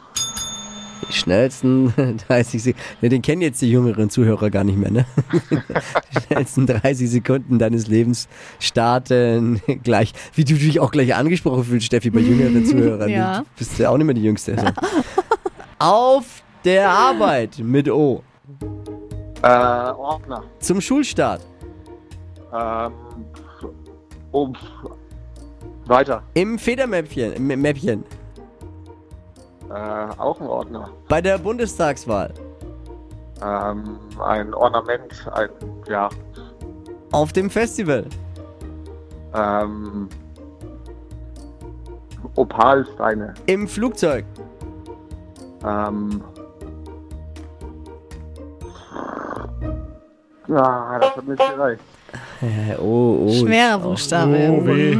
Die 1.08 1.12
schnellsten 1.12 1.92
30 2.28 2.62
Sekunden. 2.62 2.86
Ne, 3.00 3.08
den 3.08 3.22
kennen 3.22 3.42
jetzt 3.42 3.60
die 3.62 3.70
jüngeren 3.70 4.10
Zuhörer 4.10 4.50
gar 4.50 4.64
nicht 4.64 4.78
mehr, 4.78 4.90
ne? 4.90 5.06
Die 6.14 6.20
schnellsten 6.26 6.66
30 6.66 7.10
Sekunden 7.10 7.58
deines 7.58 7.88
Lebens 7.88 8.28
starten 8.60 9.60
gleich. 9.82 10.12
Wie 10.34 10.44
du 10.44 10.54
dich 10.54 10.78
auch 10.78 10.92
gleich 10.92 11.14
angesprochen 11.14 11.64
fühlst, 11.64 11.86
Steffi, 11.86 12.10
bei 12.10 12.20
jüngeren 12.20 12.64
Zuhörern. 12.64 13.08
Ja. 13.08 13.38
Du 13.40 13.44
bist 13.58 13.78
ja 13.78 13.90
auch 13.90 13.96
nicht 13.96 14.06
mehr 14.06 14.14
die 14.14 14.22
Jüngste. 14.22 14.56
So. 14.56 14.66
Auf 15.78 16.42
der 16.64 16.90
Arbeit 16.90 17.58
mit 17.58 17.90
O. 17.90 18.22
Äh, 19.42 19.46
Ordner. 19.48 20.44
Zum 20.60 20.80
Schulstart. 20.80 21.40
Ähm, 22.52 22.92
um, 24.32 24.52
weiter. 25.90 26.22
Im 26.34 26.58
Federmäppchen. 26.58 27.46
Mäppchen. 27.46 28.04
Äh, 29.68 29.74
auch 30.18 30.40
ein 30.40 30.46
Ordner. 30.46 30.90
Bei 31.08 31.20
der 31.20 31.38
Bundestagswahl. 31.38 32.32
Ähm, 33.42 33.98
ein 34.22 34.52
Ornament, 34.54 35.12
ein, 35.32 35.48
ja, 35.88 36.08
Auf 37.12 37.32
dem 37.32 37.50
Festival. 37.50 38.04
ähm, 39.34 40.08
Opalsteine. 42.36 43.34
Im 43.46 43.66
Flugzeug. 43.66 44.24
Ähm, 45.64 46.22
ah, 50.54 50.98
das 50.98 51.16
hat 51.16 51.26
nicht 51.26 51.38
gereicht. 51.38 51.82
Oh, 52.80 53.26
oh. 53.26 53.32
Schwerer 53.34 53.78
Buchstabe. 53.78 54.48
Oh 54.50 54.66
weh. 54.66 54.96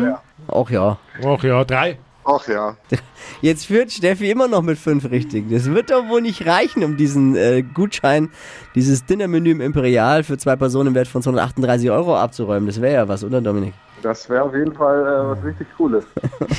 Auch 0.51 0.71
ja. 0.71 0.99
Och 1.23 1.43
ja, 1.43 1.65
drei. 1.65 1.99
Ach 2.25 2.47
ja. 2.49 2.77
Jetzt 3.41 3.67
führt 3.67 3.91
Steffi 3.91 4.31
immer 4.31 4.47
noch 4.47 4.63
mit 4.63 4.79
fünf 4.79 5.11
Richtigen. 5.11 5.51
Das 5.51 5.67
wird 5.71 5.91
doch 5.91 6.09
wohl 6.09 6.21
nicht 6.21 6.47
reichen, 6.47 6.85
um 6.85 6.97
diesen 6.97 7.35
äh, 7.35 7.63
Gutschein, 7.63 8.31
dieses 8.75 9.07
Dinnermenü 9.07 9.51
im 9.53 9.61
Imperial 9.61 10.23
für 10.23 10.37
zwei 10.37 10.57
Personen 10.57 10.89
im 10.89 10.95
Wert 10.95 11.09
von 11.09 11.23
238 11.23 11.91
Euro 11.91 12.17
abzuräumen. 12.17 12.67
Das 12.67 12.81
wäre 12.81 12.95
ja 12.95 13.09
was, 13.09 13.25
oder 13.25 13.41
Dominik? 13.41 13.73
Das 14.03 14.29
wäre 14.29 14.45
auf 14.45 14.55
jeden 14.55 14.75
Fall 14.75 15.01
äh, 15.01 15.31
was 15.31 15.45
richtig 15.45 15.67
Cooles. 15.77 16.05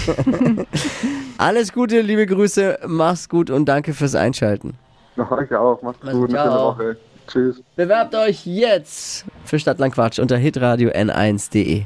Alles 1.37 1.73
Gute, 1.73 2.01
liebe 2.01 2.25
Grüße, 2.25 2.79
mach's 2.87 3.29
gut 3.29 3.49
und 3.49 3.65
danke 3.65 3.93
fürs 3.93 4.15
Einschalten. 4.15 4.73
Euch 5.17 5.53
auch. 5.55 5.81
Macht's 5.81 6.05
Also, 6.05 6.19
gut. 6.19 6.33
Eine 6.33 6.43
schöne 6.43 6.55
Woche. 6.55 6.97
Tschüss. 7.27 7.61
Bewerbt 7.75 8.15
euch 8.15 8.45
jetzt 8.45 9.25
für 9.45 9.59
Stadtlandquatsch 9.59 10.19
unter 10.19 10.37
hitradio 10.37 10.89
n1.de. 10.89 11.85